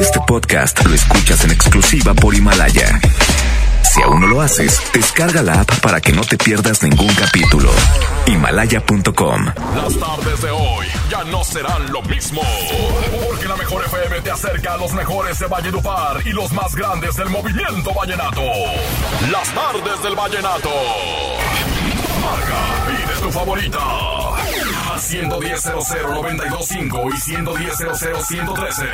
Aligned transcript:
Este 0.00 0.20
podcast 0.26 0.84
lo 0.84 0.94
escuchas 0.94 1.44
en 1.44 1.50
exclusiva 1.52 2.14
por 2.14 2.34
Himalaya. 2.34 3.00
Si 3.82 4.02
aún 4.02 4.20
no 4.20 4.26
lo 4.26 4.40
haces, 4.40 4.80
descarga 4.92 5.42
la 5.42 5.60
app 5.60 5.80
para 5.80 6.00
que 6.00 6.12
no 6.12 6.22
te 6.22 6.36
pierdas 6.36 6.82
ningún 6.82 7.12
capítulo. 7.14 7.70
Himalaya.com. 8.26 9.46
Las 9.76 9.98
tardes 9.98 10.42
de 10.42 10.50
hoy 10.50 10.86
ya 11.10 11.24
no 11.24 11.44
serán 11.44 11.92
lo 11.92 12.02
mismo. 12.02 12.42
Porque 13.28 13.46
la 13.46 13.56
mejor 13.56 13.84
FM 13.84 14.20
te 14.22 14.30
acerca 14.30 14.74
a 14.74 14.76
los 14.78 14.92
mejores 14.92 15.38
de 15.38 15.46
Valledupar 15.46 16.26
y 16.26 16.30
los 16.30 16.52
más 16.52 16.74
grandes 16.74 17.16
del 17.16 17.30
movimiento 17.30 17.94
vallenato. 17.94 18.42
Las 19.30 19.54
tardes 19.54 20.02
del 20.02 20.16
vallenato. 20.16 20.70
Marca, 22.20 22.56
pide 22.86 23.20
tu 23.20 23.30
favorita. 23.30 23.78
Al 24.94 25.00
110.00925 25.00 27.10
y 27.10 27.14
110.00113. 27.18 28.86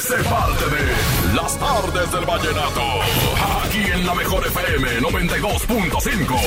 Sé 0.00 0.16
parte 0.24 0.64
de 0.64 0.82
Las 1.32 1.56
tardes 1.56 2.10
del 2.10 2.24
vallenato. 2.24 2.82
Aquí 3.64 3.84
en 3.92 4.04
la 4.04 4.16
mejor 4.16 4.44
FM 4.44 5.00
92.5. 5.02 6.40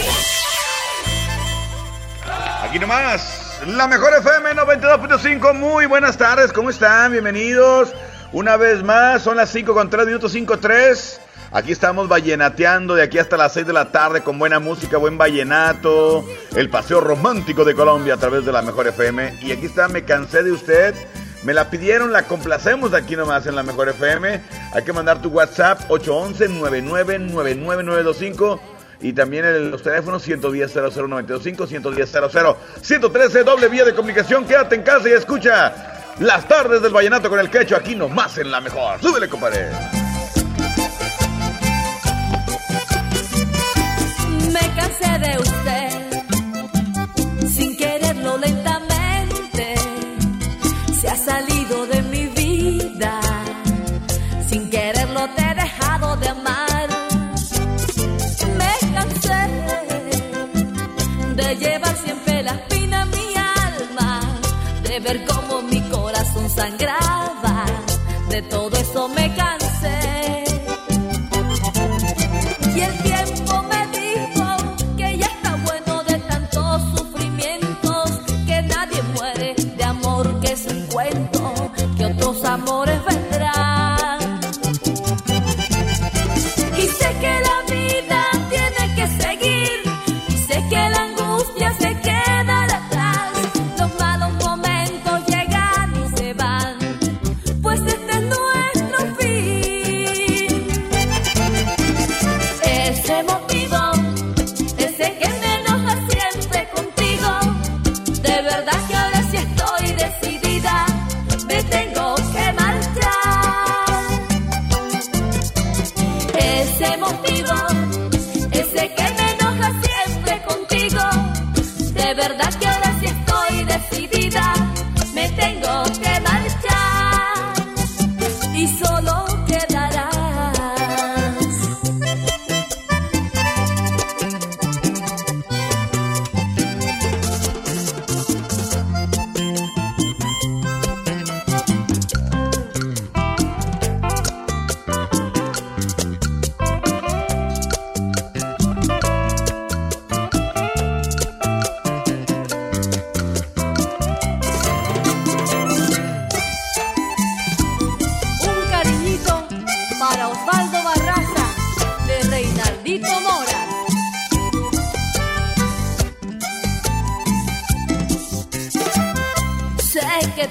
Aquí 2.64 2.80
nomás, 2.80 3.62
la 3.66 3.88
mejor 3.88 4.14
FM 4.16 4.52
92.5. 4.52 5.54
Muy 5.54 5.86
buenas 5.86 6.18
tardes, 6.18 6.52
¿cómo 6.52 6.70
están? 6.70 7.14
Bienvenidos. 7.14 7.94
Una 8.34 8.58
vez 8.58 8.84
más, 8.84 9.22
son 9.22 9.38
las 9.38 9.50
5 9.52 9.74
con 9.74 9.90
3 9.90 10.06
minutos 10.06 10.34
5 10.34 10.60
3. 10.60 11.22
Aquí 11.52 11.72
estamos 11.72 12.08
vallenateando 12.08 12.94
de 12.94 13.02
aquí 13.02 13.18
hasta 13.18 13.36
las 13.36 13.54
6 13.54 13.66
de 13.66 13.74
la 13.74 13.92
tarde 13.92 14.22
con 14.22 14.38
buena 14.38 14.60
música, 14.60 14.98
buen 14.98 15.18
vallenato, 15.18 16.24
el 16.56 16.70
paseo 16.70 17.02
romántico 17.02 17.66
de 17.66 17.74
Colombia 17.74 18.14
a 18.14 18.18
través 18.18 18.46
de 18.46 18.52
la 18.52 18.62
mejor 18.62 18.88
FM. 18.88 19.40
Y 19.42 19.52
aquí 19.52 19.66
está, 19.66 19.88
me 19.88 20.04
cansé 20.04 20.44
de 20.44 20.52
usted. 20.52 20.94
Me 21.44 21.54
la 21.54 21.72
pidieron, 21.72 22.12
la 22.12 22.24
complacemos 22.24 22.94
aquí 22.94 23.16
nomás 23.16 23.48
en 23.48 23.56
la 23.56 23.64
mejor 23.64 23.90
FM. 23.90 24.42
Hay 24.74 24.84
que 24.84 24.94
mandar 24.94 25.24
tu 25.24 25.30
WhatsApp 25.30 25.90
811-999925 25.90 28.60
y 29.02 29.14
también 29.14 29.72
los 29.72 29.82
teléfonos 29.82 30.22
110 30.22 30.72
00925 30.72 31.66
110 31.66 32.12
00 32.12 32.58
113 32.82 33.44
doble 33.44 33.70
vía 33.70 33.86
de 33.86 33.96
comunicación. 33.96 34.46
Quédate 34.46 34.76
en 34.76 34.84
casa 34.84 35.10
y 35.10 35.14
escucha 35.14 36.14
las 36.20 36.48
tardes 36.48 36.84
del 36.84 36.94
vallenato 36.94 37.28
con 37.28 37.40
el 37.40 37.50
quecho 37.50 37.76
aquí 37.76 37.96
nomás 37.96 38.38
en 38.38 38.52
la 38.52 38.62
mejor. 38.62 39.02
Súbele, 39.02 39.28
compadre. 39.28 39.99
De 44.90 45.38
usted, 45.38 45.90
sin 47.48 47.78
quererlo 47.78 48.38
lentamente, 48.38 49.76
se 51.00 51.08
ha 51.08 51.16
salido 51.16 51.86
de 51.86 52.02
mi 52.04 52.26
vida, 52.28 53.20
sin 54.50 54.70
quererlo 54.70 55.30
te 55.36 55.42
he 55.44 55.56
dejado 55.56 56.16
de 56.18 56.30
amar. 56.30 56.90
Me 58.58 58.74
cansé 58.94 59.42
de 61.36 61.56
llevar 61.56 61.96
siempre 61.98 62.44
la 62.44 62.52
espina 62.52 63.04
en 63.04 63.10
mi 63.12 63.36
alma, 63.36 64.22
de 64.84 65.00
ver 65.00 65.26
cómo 65.26 65.62
mi 65.62 65.82
corazón 65.90 66.50
sangraba, 66.50 67.66
de 68.30 68.42
todo 68.44 68.76
eso 68.76 69.08
me 69.10 69.36
cansé. 69.36 69.59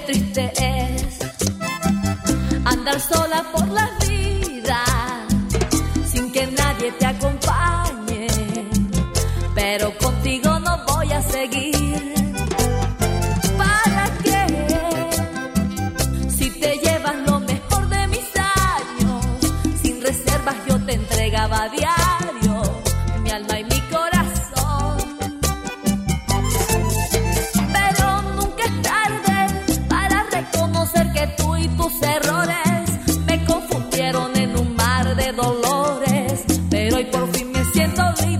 Triste 0.05 0.51
es 0.57 1.19
andar 2.65 2.99
sola 2.99 3.43
por 3.53 3.67
la 3.67 3.89
vida 3.99 4.08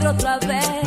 otra 0.09 0.39
vez. 0.39 0.78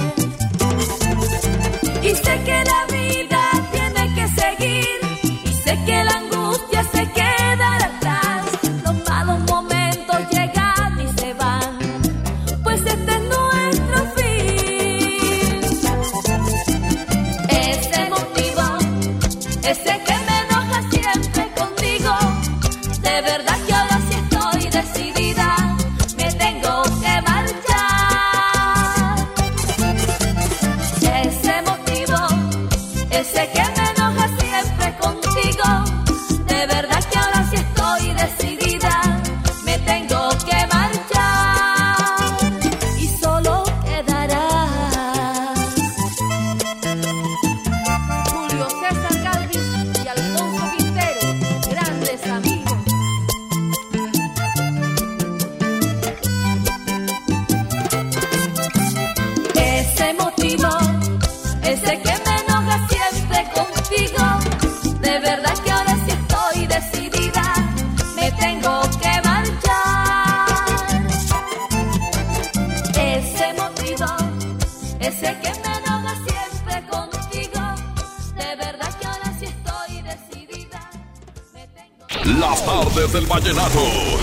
Del 83.13 83.27
vallenato. 83.27 83.81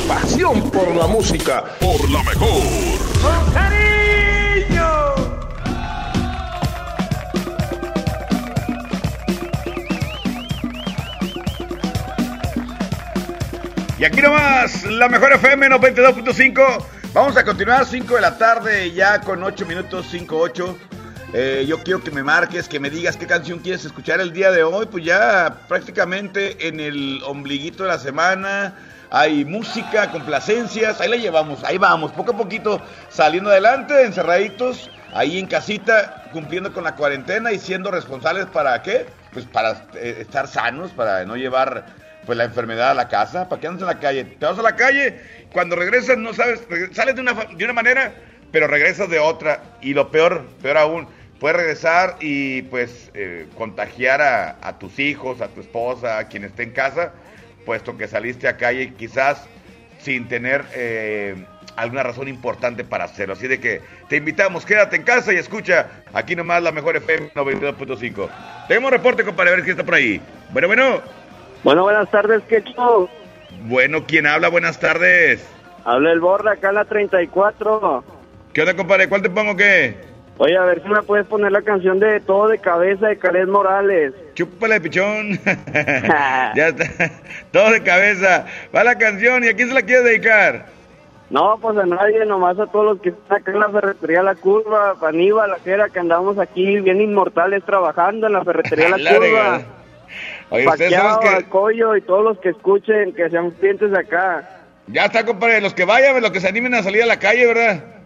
Pasión 0.07 0.71
por 0.71 0.95
la 0.95 1.05
música. 1.05 1.63
Por 1.79 2.09
la 2.09 2.23
mejor. 2.23 2.63
¡Con 3.21 3.53
cariño! 3.53 4.89
Y 13.99 14.03
aquí 14.03 14.21
nomás, 14.21 14.83
la 14.85 15.07
mejor 15.07 15.33
FM 15.33 15.69
92.5. 15.69 16.85
Vamos 17.13 17.37
a 17.37 17.43
continuar 17.43 17.85
5 17.85 18.15
de 18.15 18.21
la 18.21 18.37
tarde 18.37 18.91
ya 18.91 19.21
con 19.21 19.43
8 19.43 19.65
minutos 19.67 20.11
5-8. 20.11 20.75
Eh, 21.31 21.65
yo 21.67 21.83
quiero 21.83 22.03
que 22.03 22.09
me 22.09 22.23
marques, 22.23 22.67
que 22.67 22.79
me 22.79 22.89
digas 22.89 23.15
qué 23.15 23.27
canción 23.27 23.59
quieres 23.59 23.85
escuchar 23.85 24.19
el 24.19 24.33
día 24.33 24.51
de 24.51 24.63
hoy. 24.63 24.87
Pues 24.87 25.05
ya 25.05 25.61
prácticamente 25.67 26.67
en 26.67 26.79
el 26.79 27.21
ombliguito 27.23 27.83
de 27.83 27.89
la 27.89 27.99
semana 27.99 28.73
hay 29.11 29.45
música, 29.45 30.11
complacencias. 30.11 30.99
Ahí 30.99 31.09
la 31.09 31.17
llevamos, 31.17 31.63
ahí 31.63 31.77
vamos, 31.77 32.11
poco 32.13 32.31
a 32.31 32.37
poquito 32.37 32.81
saliendo 33.09 33.51
adelante, 33.51 34.05
encerraditos, 34.05 34.89
ahí 35.13 35.37
en 35.37 35.45
casita, 35.45 36.23
cumpliendo 36.31 36.73
con 36.73 36.83
la 36.83 36.95
cuarentena 36.95 37.51
y 37.51 37.59
siendo 37.59 37.91
responsables 37.91 38.47
para 38.47 38.81
qué? 38.81 39.05
Pues 39.31 39.45
para 39.45 39.85
eh, 39.93 40.17
estar 40.21 40.47
sanos, 40.47 40.91
para 40.91 41.25
no 41.25 41.35
llevar 41.35 41.85
pues 42.25 42.39
la 42.39 42.45
enfermedad 42.45 42.91
a 42.91 42.95
la 42.95 43.07
casa. 43.07 43.47
¿Para 43.47 43.61
qué 43.61 43.67
andas 43.67 43.81
en 43.81 43.87
la 43.87 43.99
calle? 43.99 44.23
Te 44.23 44.45
vas 44.47 44.57
a 44.57 44.63
la 44.63 44.75
calle, 44.75 45.21
cuando 45.53 45.75
regresas 45.75 46.17
no 46.17 46.33
sabes, 46.33 46.61
sales 46.91 47.13
de 47.13 47.21
una, 47.21 47.33
de 47.33 47.63
una 47.63 47.73
manera, 47.73 48.13
pero 48.51 48.65
regresas 48.65 49.09
de 49.09 49.19
otra. 49.19 49.61
Y 49.81 49.93
lo 49.93 50.09
peor, 50.09 50.47
peor 50.61 50.77
aún, 50.77 51.07
puedes 51.39 51.57
regresar 51.57 52.17
y 52.19 52.63
pues 52.63 53.11
eh, 53.13 53.47
contagiar 53.57 54.21
a, 54.21 54.57
a, 54.61 54.77
tus 54.79 54.99
hijos, 54.99 55.41
a 55.41 55.47
tu 55.47 55.61
esposa, 55.61 56.17
a 56.17 56.27
quien 56.27 56.43
esté 56.43 56.63
en 56.63 56.71
casa, 56.71 57.13
puesto 57.65 57.97
que 57.97 58.07
saliste 58.07 58.47
a 58.47 58.57
calle 58.57 58.93
quizás 58.93 59.47
sin 59.99 60.27
tener 60.27 60.65
eh, 60.73 61.35
alguna 61.75 62.03
razón 62.03 62.27
importante 62.27 62.83
para 62.83 63.05
hacerlo. 63.05 63.33
Así 63.33 63.47
de 63.47 63.59
que 63.59 63.81
te 64.07 64.17
invitamos, 64.17 64.65
quédate 64.65 64.95
en 64.95 65.03
casa 65.03 65.33
y 65.33 65.37
escucha 65.37 65.87
aquí 66.13 66.35
nomás 66.35 66.63
la 66.63 66.71
mejor 66.71 66.97
FM 66.97 67.31
92.5. 67.33 68.29
Tenemos 68.67 68.91
reporte, 68.91 69.23
compadre, 69.23 69.51
a 69.51 69.55
ver 69.55 69.63
quién 69.63 69.73
está 69.73 69.85
por 69.85 69.95
ahí. 69.95 70.21
Bueno, 70.51 70.67
bueno. 70.67 71.01
Bueno, 71.63 71.83
buenas 71.83 72.09
tardes, 72.09 72.41
¿qué 72.47 72.61
show? 72.63 73.09
Bueno, 73.63 74.05
¿quién 74.05 74.25
habla? 74.27 74.47
Buenas 74.49 74.79
tardes. 74.79 75.45
Habla 75.85 76.11
el 76.11 76.19
Borra, 76.19 76.53
acá 76.53 76.69
en 76.69 76.75
la 76.75 76.85
34. 76.85 78.03
¿Qué 78.53 78.61
onda, 78.61 78.75
compadre? 78.75 79.09
¿Cuál 79.09 79.21
te 79.21 79.29
pongo 79.29 79.55
qué? 79.55 80.08
Oye, 80.41 80.55
a 80.55 80.63
ver 80.63 80.81
si 80.81 80.87
me 80.87 81.03
puedes 81.03 81.27
poner 81.27 81.51
la 81.51 81.61
canción 81.61 81.99
de 81.99 82.21
Todo 82.21 82.47
de 82.47 82.59
Cabeza 82.59 83.07
de 83.07 83.17
Calés 83.17 83.45
Morales. 83.45 84.13
Chúpale, 84.35 84.79
pichón. 84.79 85.31
ya 85.43 86.69
está. 86.69 87.11
Todo 87.51 87.71
de 87.71 87.83
cabeza. 87.83 88.45
Va 88.73 88.85
la 88.85 88.97
canción. 88.97 89.43
¿Y 89.43 89.49
a 89.49 89.53
quién 89.53 89.67
se 89.67 89.73
la 89.73 89.81
quieres 89.81 90.05
dedicar? 90.05 90.67
No, 91.29 91.57
pues 91.61 91.77
a 91.77 91.85
nadie, 91.85 92.25
nomás 92.25 92.57
a 92.57 92.67
todos 92.67 92.85
los 92.85 93.01
que 93.01 93.09
están 93.09 93.41
acá 93.41 93.51
en 93.51 93.59
la 93.59 93.69
ferretería 93.69 94.23
La 94.23 94.35
Curva, 94.35 94.95
a 94.99 95.07
Aníbal, 95.09 95.51
la 95.51 95.59
Jera, 95.59 95.89
que 95.89 95.99
andamos 95.99 96.39
aquí 96.39 96.79
bien 96.79 97.01
inmortales 97.01 97.61
trabajando 97.65 98.27
en 98.27 98.33
la 98.33 98.45
ferretería 98.45 98.89
La, 98.91 98.97
La 98.97 99.13
Curva. 99.13 99.61
Oye, 100.51 100.63
Paqueado, 100.63 101.19
que... 101.19 101.27
al 101.27 101.49
Coyo 101.49 101.97
y 101.97 102.01
todos 102.01 102.23
los 102.23 102.39
que 102.39 102.49
escuchen, 102.49 103.13
que 103.13 103.29
sean 103.29 103.51
clientes 103.51 103.91
de 103.91 103.99
acá. 103.99 104.49
Ya 104.87 105.03
está, 105.03 105.25
compadre. 105.25 105.59
Los 105.59 105.73
que 105.73 105.83
vayan, 105.83 106.21
los 106.21 106.31
que 106.31 106.39
se 106.39 106.47
animen 106.47 106.75
a 106.75 106.81
salir 106.81 107.03
a 107.03 107.07
la 107.07 107.19
calle, 107.19 107.45
¿verdad? 107.45 107.98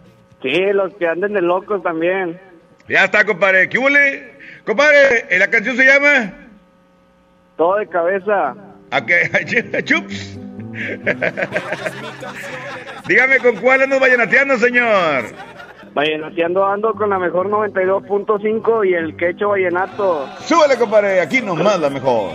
Sí, 0.43 0.59
los 0.73 0.93
que 0.95 1.07
anden 1.07 1.33
de 1.33 1.41
locos 1.41 1.81
también. 1.81 2.39
Ya 2.89 3.05
está, 3.05 3.25
compadre. 3.25 3.69
¿Qué 3.69 3.79
huele? 3.79 4.33
Compadre, 4.65 5.25
¿eh, 5.29 5.39
¿la 5.39 5.49
canción 5.49 5.77
se 5.77 5.85
llama? 5.85 6.33
Todo 7.55 7.77
de 7.77 7.87
cabeza. 7.87 8.53
¿A 8.91 9.05
qué? 9.05 9.81
Chups. 9.85 10.37
Dígame 13.07 13.37
con 13.39 13.55
cuál 13.57 13.83
andas 13.83 13.99
vallenateando, 13.99 14.57
señor. 14.57 15.25
Vallenateando 15.93 16.65
ando 16.65 16.93
con 16.93 17.09
la 17.09 17.19
mejor 17.19 17.49
92.5 17.49 18.89
y 18.89 18.93
el 18.95 19.15
quecho 19.15 19.49
vallenato. 19.49 20.27
Súbele, 20.41 20.77
compadre. 20.77 21.21
Aquí 21.21 21.41
nomás 21.41 21.79
la 21.79 21.89
mejor. 21.89 22.31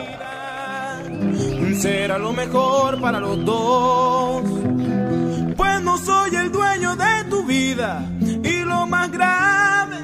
Será 1.74 2.18
lo 2.18 2.32
mejor 2.32 3.00
para 3.00 3.20
los 3.20 3.44
dos. 3.44 4.42
No 5.82 5.96
soy 5.96 6.34
el 6.34 6.50
dueño 6.50 6.96
de 6.96 7.24
tu 7.30 7.44
vida. 7.44 8.04
Y 8.20 8.64
lo 8.64 8.86
más 8.86 9.10
grave, 9.10 9.98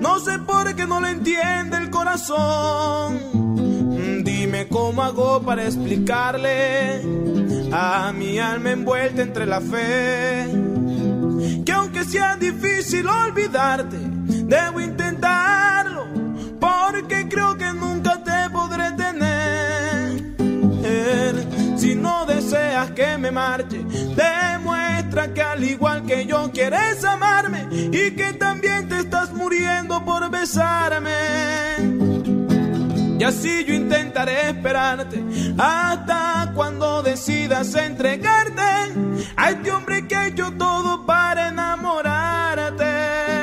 no 0.00 0.18
sé 0.20 0.38
por 0.38 0.74
qué 0.74 0.86
no 0.86 1.00
lo 1.00 1.08
entiende 1.08 1.76
el 1.76 1.90
corazón. 1.90 3.20
Dime 4.24 4.68
cómo 4.68 5.02
hago 5.02 5.42
para 5.42 5.64
explicarle 5.64 7.02
a 7.72 8.12
mi 8.12 8.38
alma 8.38 8.70
envuelta 8.70 9.22
entre 9.22 9.46
la 9.46 9.60
fe. 9.60 10.46
Que 11.64 11.72
aunque 11.72 12.04
sea 12.04 12.36
difícil 12.36 13.06
olvidarte, 13.06 13.98
debo 13.98 14.80
intentarlo. 14.80 16.06
Porque 16.60 17.28
creo 17.28 17.56
que 17.56 17.72
nunca 17.72 18.22
te 18.22 18.50
podré 18.50 18.92
tener. 18.92 19.22
No 22.02 22.26
deseas 22.26 22.90
que 22.90 23.16
me 23.16 23.30
marche, 23.30 23.78
demuestra 23.78 25.32
que 25.32 25.40
al 25.40 25.62
igual 25.62 26.04
que 26.04 26.26
yo 26.26 26.50
quieres 26.52 27.04
amarme 27.04 27.68
y 27.70 28.10
que 28.16 28.32
también 28.32 28.88
te 28.88 28.98
estás 28.98 29.32
muriendo 29.32 30.04
por 30.04 30.28
besarme. 30.28 31.12
Y 33.20 33.24
así 33.24 33.64
yo 33.64 33.74
intentaré 33.74 34.50
esperarte 34.50 35.22
hasta 35.56 36.50
cuando 36.56 37.04
decidas 37.04 37.72
entregarte 37.76 38.62
a 39.36 39.50
este 39.50 39.70
hombre 39.70 40.08
que 40.08 40.16
ha 40.16 40.26
hecho 40.26 40.52
todo 40.58 41.06
para 41.06 41.48
enamorarte. 41.48 43.41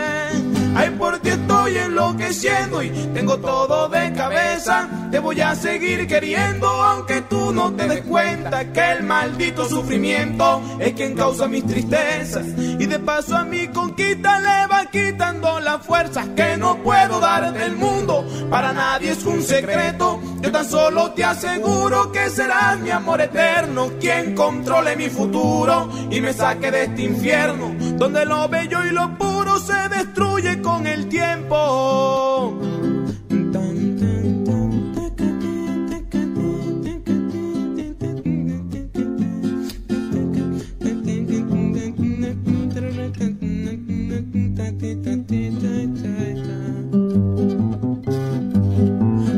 Ay, 0.79 0.91
por 0.91 1.19
ti 1.19 1.27
estoy 1.27 1.77
enloqueciendo 1.77 2.81
y 2.81 2.89
tengo 3.13 3.37
todo 3.37 3.89
de 3.89 4.13
cabeza. 4.13 4.87
Te 5.11 5.19
voy 5.19 5.41
a 5.41 5.53
seguir 5.53 6.07
queriendo, 6.07 6.67
aunque 6.69 7.21
tú 7.23 7.51
no 7.51 7.73
te 7.73 7.85
des 7.85 8.01
cuenta 8.03 8.63
que 8.71 8.91
el 8.93 9.03
maldito 9.03 9.67
sufrimiento 9.67 10.61
es 10.79 10.93
quien 10.93 11.15
causa 11.15 11.49
mis 11.49 11.65
tristezas. 11.65 12.45
Y 12.57 12.85
de 12.85 12.97
paso 12.97 13.35
a 13.35 13.43
mi 13.43 13.67
conquista 13.67 14.39
le 14.39 14.67
va 14.67 14.85
quitando 14.85 15.59
las 15.59 15.85
fuerzas 15.85 16.29
que 16.33 16.55
no 16.55 16.77
puedo 16.77 17.19
dar 17.19 17.51
del 17.51 17.75
mundo. 17.75 18.25
Para 18.49 18.71
nadie 18.71 19.11
es 19.11 19.25
un 19.25 19.43
secreto. 19.43 20.21
Yo 20.39 20.49
tan 20.49 20.63
solo 20.63 21.11
te 21.11 21.25
aseguro 21.25 22.13
que 22.13 22.29
serás 22.29 22.79
mi 22.79 22.91
amor 22.91 23.19
eterno, 23.19 23.91
quien 23.99 24.33
controle 24.33 24.95
mi 24.95 25.09
futuro 25.09 25.89
y 26.09 26.21
me 26.21 26.31
saque 26.31 26.71
de 26.71 26.83
este 26.85 27.01
infierno, 27.01 27.75
donde 27.97 28.25
lo 28.25 28.47
bello 28.47 28.85
y 28.85 28.91
lo 28.91 29.17
puro 29.17 29.59
se 29.59 29.89
destruye 29.89 30.61
el 30.87 31.07
tiempo. 31.07 32.57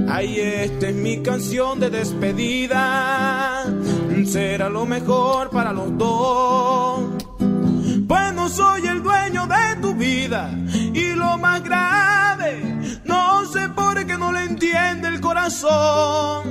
Ay, 0.07 0.39
esta 0.39 0.89
es 0.89 0.95
mi 0.95 1.23
canción 1.23 1.79
de 1.79 1.89
despedida. 1.89 3.65
Será 4.25 4.69
lo 4.69 4.85
mejor 4.85 5.49
para 5.49 5.73
los 5.73 5.97
dos. 5.97 7.10
Pues 8.11 8.33
no 8.33 8.49
soy 8.49 8.85
el 8.87 9.01
dueño 9.01 9.47
de 9.47 9.77
tu 9.81 9.95
vida. 9.95 10.51
Y 10.93 11.13
lo 11.13 11.37
más 11.37 11.63
grave, 11.63 12.61
no 13.05 13.45
sé 13.45 13.69
por 13.69 14.05
qué 14.05 14.17
no 14.17 14.33
le 14.33 14.43
entiende 14.43 15.07
el 15.07 15.21
corazón. 15.21 16.43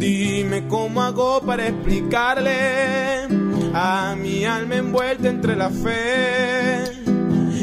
Dime 0.00 0.66
cómo 0.66 1.00
hago 1.00 1.40
para 1.42 1.68
explicarle 1.68 3.28
a 3.72 4.16
mi 4.20 4.44
alma 4.46 4.74
envuelta 4.74 5.28
entre 5.28 5.54
la 5.54 5.70
fe. 5.70 6.82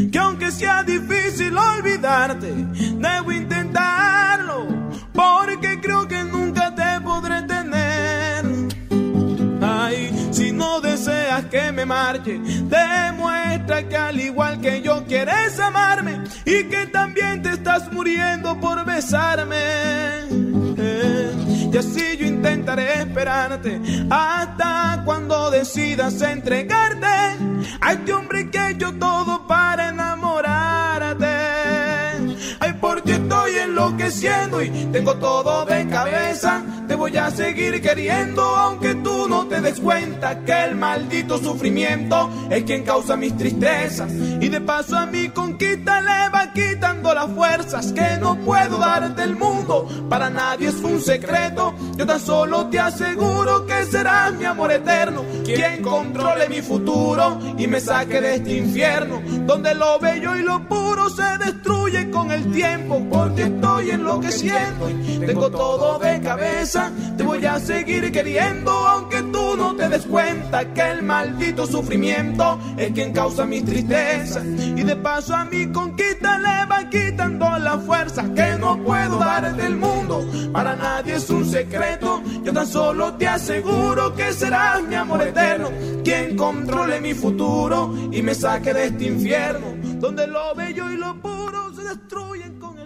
Que 0.09 0.17
aunque 0.17 0.49
sea 0.49 0.83
difícil 0.83 1.57
olvidarte, 1.57 2.53
debo 2.95 3.33
intentarlo. 3.33 4.67
Porque 5.11 5.81
creo 5.81 6.07
que 6.07 6.23
nunca 6.23 6.50
que 11.51 11.71
me 11.73 11.85
marche, 11.85 12.39
demuestra 12.39 13.83
que 13.87 13.97
al 13.97 14.19
igual 14.19 14.61
que 14.61 14.81
yo 14.81 15.03
quieres 15.05 15.59
amarme 15.59 16.23
y 16.45 16.63
que 16.63 16.87
también 16.87 17.41
te 17.43 17.49
estás 17.49 17.91
muriendo 17.91 18.57
por 18.59 18.85
besarme. 18.85 19.57
Eh, 20.77 21.69
y 21.73 21.77
así 21.77 22.17
yo 22.17 22.25
intentaré 22.25 23.01
esperarte 23.01 23.81
hasta 24.09 25.01
cuando 25.03 25.51
decidas 25.51 26.21
entregarte 26.21 27.05
a 27.81 27.91
este 27.91 28.13
hombre 28.13 28.49
que 28.49 28.57
ha 28.57 28.69
hecho 28.71 28.93
todo 28.93 29.45
para 29.45 29.89
enamorarte. 29.89 31.27
Ay, 32.61 32.73
por 32.79 33.01
ti 33.01 33.11
estoy 33.11 33.55
enloqueciendo 33.57 34.61
y 34.61 34.69
tengo 34.93 35.15
todo 35.15 35.65
de 35.65 35.85
cabeza. 35.87 36.63
Voy 37.01 37.17
a 37.17 37.31
seguir 37.31 37.81
queriendo, 37.81 38.43
aunque 38.43 38.93
tú 38.93 39.27
no 39.27 39.47
te 39.47 39.59
des 39.59 39.79
cuenta 39.79 40.45
que 40.45 40.65
el 40.65 40.75
maldito 40.75 41.39
sufrimiento 41.39 42.29
es 42.51 42.63
quien 42.63 42.83
causa 42.83 43.17
mis 43.17 43.35
tristezas. 43.35 44.11
Y 44.11 44.47
de 44.47 44.61
paso 44.61 44.95
a 44.95 45.07
mi 45.07 45.29
conquista 45.29 45.99
le 45.99 46.29
va 46.29 46.53
quitando 46.53 47.11
las 47.15 47.25
fuerzas 47.31 47.91
que 47.91 48.17
no 48.19 48.35
puedo 48.41 48.77
darte 48.77 49.23
el 49.23 49.35
mundo. 49.35 49.87
Para 50.09 50.29
nadie 50.29 50.67
es 50.67 50.75
un 50.75 51.01
secreto, 51.01 51.73
yo 51.97 52.05
tan 52.05 52.19
solo 52.19 52.67
te 52.67 52.79
aseguro 52.79 53.65
que 53.65 53.83
serás 53.85 54.33
mi 54.35 54.45
amor 54.45 54.71
eterno, 54.71 55.25
quien 55.43 55.81
controle 55.81 56.49
mi 56.49 56.61
futuro 56.61 57.39
y 57.57 57.65
me 57.65 57.79
saque 57.79 58.21
de 58.21 58.35
este 58.35 58.57
infierno, 58.57 59.23
donde 59.47 59.73
lo 59.73 59.97
bello 59.97 60.35
y 60.35 60.43
lo 60.43 60.67
puro 60.67 61.09
se 61.09 61.39
destruye 61.39 62.11
con 62.11 62.29
el 62.31 62.51
tiempo, 62.51 63.03
porque 63.09 63.43
estoy 63.43 63.89
enloqueciendo 63.89 64.87
y 64.87 65.17
tengo 65.25 65.49
todo 65.49 65.97
de 65.97 66.21
cabeza. 66.21 66.90
Te 67.17 67.23
voy 67.23 67.45
a 67.45 67.59
seguir 67.59 68.11
queriendo, 68.11 68.71
aunque 68.71 69.21
tú 69.23 69.55
no 69.57 69.75
te 69.75 69.89
des 69.89 70.05
cuenta 70.05 70.73
que 70.73 70.81
el 70.81 71.03
maldito 71.03 71.65
sufrimiento 71.65 72.59
es 72.77 72.91
quien 72.91 73.13
causa 73.13 73.45
mi 73.45 73.61
tristeza. 73.61 74.41
Y 74.43 74.83
de 74.83 74.95
paso 74.95 75.35
a 75.35 75.45
mi 75.45 75.71
conquista 75.71 76.37
le 76.37 76.65
van 76.67 76.89
quitando 76.89 77.57
la 77.59 77.77
fuerza 77.77 78.23
que 78.33 78.57
no 78.59 78.77
puedo 78.83 79.19
dar 79.19 79.55
del 79.55 79.75
mundo. 79.75 80.25
Para 80.51 80.75
nadie 80.75 81.15
es 81.15 81.29
un 81.29 81.45
secreto, 81.45 82.21
yo 82.43 82.53
tan 82.53 82.67
solo 82.67 83.13
te 83.13 83.27
aseguro 83.27 84.13
que 84.15 84.33
serás 84.33 84.81
mi 84.83 84.95
amor 84.95 85.21
eterno, 85.21 85.69
quien 86.03 86.35
controle 86.35 86.99
mi 87.01 87.13
futuro 87.13 87.93
y 88.11 88.21
me 88.21 88.35
saque 88.35 88.73
de 88.73 88.87
este 88.87 89.05
infierno, 89.05 89.67
donde 89.99 90.27
lo 90.27 90.53
bello 90.55 90.91
y 90.91 90.97
lo 90.97 91.21
puro 91.21 91.73
se 91.75 91.83
destruyen 91.83 92.59
con. 92.59 92.80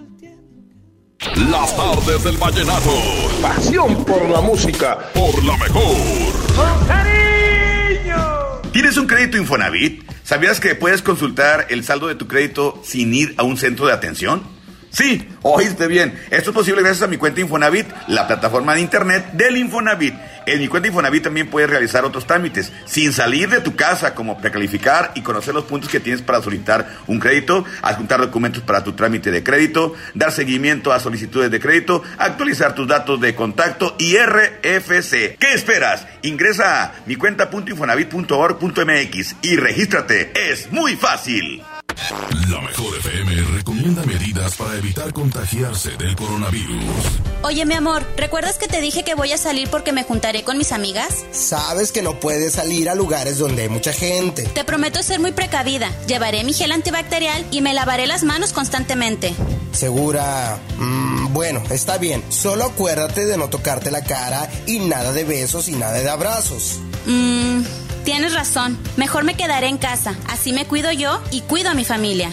Las 1.34 1.76
tardes 1.76 2.24
del 2.24 2.38
vallenato. 2.38 2.92
Pasión 3.42 4.06
por 4.06 4.30
la 4.30 4.42
música. 4.42 5.12
Por 5.14 5.44
la 5.44 5.58
mejor. 5.58 5.96
¿Tienes 8.72 8.98
un 8.98 9.08
crédito 9.08 9.38
Infonavit? 9.38 10.10
¿Sabías 10.24 10.60
que 10.60 10.76
puedes 10.76 11.02
consultar 11.02 11.68
el 11.70 11.84
saldo 11.84 12.08
de 12.08 12.16
tu 12.16 12.28
crédito 12.28 12.82
sin 12.84 13.14
ir 13.14 13.34
a 13.38 13.44
un 13.44 13.58
centro 13.58 13.88
de 13.88 13.94
atención? 13.94 14.55
Sí, 14.96 15.28
oíste 15.42 15.88
bien. 15.88 16.18
Esto 16.32 16.52
es 16.52 16.56
posible 16.56 16.82
gracias 16.82 17.04
a 17.04 17.08
mi 17.08 17.18
cuenta 17.18 17.42
Infonavit, 17.42 17.86
la 18.08 18.28
plataforma 18.28 18.76
de 18.76 18.80
internet 18.80 19.30
del 19.34 19.58
Infonavit. 19.58 20.16
En 20.46 20.60
mi 20.60 20.70
cuenta 20.70 20.88
Infonavit 20.88 21.22
también 21.22 21.50
puedes 21.50 21.70
realizar 21.70 22.06
otros 22.06 22.26
trámites 22.26 22.72
sin 22.86 23.12
salir 23.12 23.50
de 23.50 23.60
tu 23.60 23.76
casa, 23.76 24.16
como 24.16 24.38
precalificar 24.38 25.12
y 25.14 25.22
conocer 25.22 25.54
los 25.54 25.66
puntos 25.66 25.90
que 25.90 26.00
tienes 26.00 26.22
para 26.22 26.42
solicitar 26.42 26.88
un 27.08 27.20
crédito, 27.20 27.66
adjuntar 27.82 28.22
documentos 28.22 28.64
para 28.64 28.86
tu 28.86 28.94
trámite 28.94 29.32
de 29.32 29.44
crédito, 29.44 29.96
dar 30.14 30.32
seguimiento 30.32 30.94
a 30.94 31.02
solicitudes 31.02 31.52
de 31.52 31.60
crédito, 31.60 32.02
actualizar 32.18 32.74
tus 32.74 32.88
datos 32.88 33.20
de 33.20 33.36
contacto 33.36 33.98
y 34.00 34.16
RFC. 34.16 35.36
¿Qué 35.38 35.52
esperas? 35.54 36.08
Ingresa 36.22 36.84
a 36.84 36.94
mi 37.06 37.18
cuenta.infonavit.org.mx 37.18 39.36
y 39.42 39.58
regístrate. 39.58 40.32
Es 40.54 40.72
muy 40.72 40.96
fácil. 40.96 41.62
La 42.50 42.62
mejor 42.62 42.98
FM 42.98 43.36
recomienda 43.58 44.04
medidas 44.04 44.56
para 44.56 44.76
evitar 44.76 45.14
contagiarse 45.14 45.92
del 45.98 46.16
coronavirus. 46.16 46.84
Oye, 47.44 47.66
mi 47.66 47.74
amor, 47.74 48.04
¿recuerdas 48.18 48.58
que 48.58 48.68
te 48.68 48.82
dije 48.82 49.04
que 49.04 49.16
voy 49.16 49.32
a 49.32 49.38
salir 49.38 49.70
porque 49.70 49.94
me 49.94 50.04
juntaré 50.04 50.44
con 50.44 50.58
mis 50.58 50.72
amigas? 50.72 51.26
Sabes 51.32 51.92
que 51.92 52.02
no 52.02 52.20
puedes 52.20 52.54
salir 52.54 52.90
a 52.90 52.96
lugares 52.96 53.38
donde 53.38 53.64
hay 53.64 53.70
mucha 53.70 53.94
gente. 53.94 54.44
Te 54.44 54.64
prometo 54.64 55.02
ser 55.04 55.20
muy 55.20 55.32
precavida. 55.32 55.90
Llevaré 56.08 56.44
mi 56.44 56.54
gel 56.54 56.72
antibacterial 56.72 57.46
y 57.52 57.62
me 57.62 57.74
lavaré 57.74 58.08
las 58.08 58.24
manos 58.24 58.52
constantemente. 58.52 59.34
Segura. 59.72 60.58
Mm, 60.78 61.34
bueno, 61.34 61.64
está 61.70 61.98
bien. 61.98 62.24
Solo 62.30 62.66
acuérdate 62.66 63.26
de 63.26 63.38
no 63.38 63.50
tocarte 63.50 63.92
la 63.92 64.04
cara 64.04 64.50
y 64.68 64.80
nada 64.80 65.14
de 65.14 65.24
besos 65.24 65.68
y 65.70 65.74
nada 65.74 65.94
de 65.94 66.10
abrazos. 66.10 66.80
Mmm, 67.06 67.62
tienes 68.06 68.34
razón. 68.34 68.78
Mejor 68.96 69.26
me 69.26 69.36
quedaré 69.36 69.68
en 69.68 69.78
casa. 69.78 70.16
Así 70.30 70.54
me 70.54 70.66
cuido 70.66 70.92
yo 70.94 71.22
y 71.32 71.42
cuido 71.42 71.72
a 71.72 71.74
mi 71.74 71.84
familia. 71.84 72.30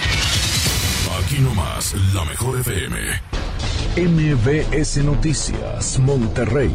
Aquí 1.25 1.38
nomás, 1.41 1.95
la 2.14 2.25
mejor 2.25 2.61
FM. 2.61 2.99
MBS 3.95 5.05
Noticias, 5.05 5.99
Monterrey. 5.99 6.75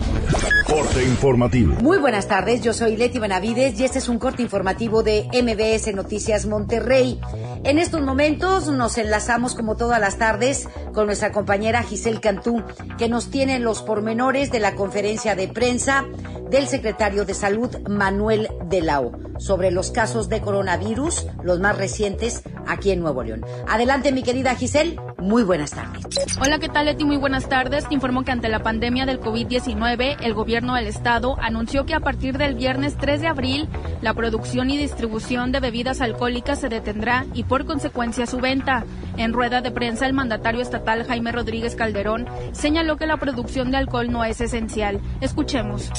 Corte 0.68 1.04
informativo. 1.04 1.74
Muy 1.82 1.98
buenas 1.98 2.28
tardes, 2.28 2.62
yo 2.62 2.74
soy 2.74 2.96
Leti 2.96 3.18
Benavides 3.18 3.80
y 3.80 3.86
este 3.86 3.98
es 3.98 4.08
un 4.08 4.20
corte 4.20 4.44
informativo 4.44 5.02
de 5.02 5.28
MBS 5.34 5.96
Noticias 5.96 6.46
Monterrey. 6.46 7.20
En 7.64 7.80
estos 7.80 8.02
momentos 8.02 8.68
nos 8.70 8.98
enlazamos 8.98 9.56
como 9.56 9.76
todas 9.76 10.00
las 10.00 10.18
tardes 10.18 10.68
con 10.94 11.06
nuestra 11.08 11.32
compañera 11.32 11.84
Giselle 11.84 12.20
Cantú, 12.20 12.64
que 12.98 13.10
nos 13.10 13.30
tiene 13.30 13.60
los 13.60 13.82
pormenores 13.82 14.52
de 14.52 14.60
la 14.60 14.76
conferencia 14.76 15.36
de 15.36 15.48
prensa 15.48 16.06
del 16.50 16.68
secretario 16.68 17.26
de 17.26 17.34
Salud 17.34 17.76
Manuel 17.90 18.50
de 18.66 18.82
la 18.82 19.02
O 19.02 19.12
sobre 19.40 19.72
los 19.72 19.92
casos 19.92 20.30
de 20.30 20.42
coronavirus, 20.42 21.28
los 21.44 21.60
más 21.60 21.78
recientes 21.78 22.42
aquí 22.66 22.92
en 22.92 23.02
Nuevo 23.02 23.24
León. 23.24 23.46
Adelante, 23.68 24.12
mi 24.12 24.24
querida 24.24 24.56
Giselle, 24.56 25.00
muy 25.20 25.44
buenas 25.44 25.72
tardes. 25.72 26.06
Hola, 26.42 26.60
¿qué 26.60 26.70
tal, 26.70 26.86
Leti? 26.86 27.06
Muy 27.06 27.18
buenas 27.18 27.48
tardes. 27.50 27.88
Te 27.88 27.94
informo 27.94 28.24
que 28.24 28.32
ante 28.32 28.50
la 28.50 28.64
pandemia 28.64 29.06
del 29.06 29.20
COVID-19, 29.20 30.18
el 30.22 30.34
gobierno 30.34 30.76
del 30.76 30.88
estado 30.88 31.38
anunció 31.40 31.86
que 31.86 31.94
a 31.94 32.00
partir 32.00 32.38
del 32.38 32.56
viernes 32.56 32.98
3 32.98 33.22
de 33.22 33.28
abril, 33.28 33.70
la 34.02 34.14
producción 34.14 34.70
y 34.70 34.78
distribución 34.78 35.52
de 35.52 35.60
bebidas 35.60 36.02
alcohólicas 36.02 36.60
se 36.60 36.70
detendrá 36.70 37.26
y 37.34 37.44
por 37.44 37.57
consecuencia 37.66 38.26
su 38.28 38.38
venta. 38.38 38.84
En 39.18 39.34
rueda 39.34 39.62
de 39.62 39.72
prensa, 39.72 40.06
el 40.06 40.14
mandatario 40.14 40.62
estatal 40.62 41.06
Jaime 41.06 41.32
Rodríguez 41.32 41.76
Calderón 41.76 42.28
señaló 42.52 42.98
que 42.98 43.08
la 43.08 43.18
producción 43.18 43.72
de 43.72 43.78
alcohol 43.78 44.12
no 44.12 44.24
es 44.24 44.42
esencial. 44.42 45.00
Escuchemos. 45.22 45.92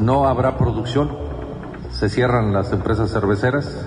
No 0.00 0.26
habrá 0.26 0.56
producción, 0.56 1.10
se 1.90 2.08
cierran 2.08 2.52
las 2.52 2.72
empresas 2.72 3.10
cerveceras, 3.12 3.86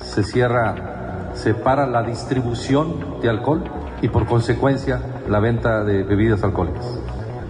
se 0.00 0.22
cierra, 0.24 1.32
se 1.34 1.54
para 1.54 1.86
la 1.86 2.02
distribución 2.02 3.20
de 3.20 3.28
alcohol 3.28 3.64
y 4.02 4.08
por 4.08 4.26
consecuencia 4.26 5.00
la 5.28 5.40
venta 5.40 5.84
de 5.84 6.02
bebidas 6.02 6.42
alcohólicas. 6.42 6.84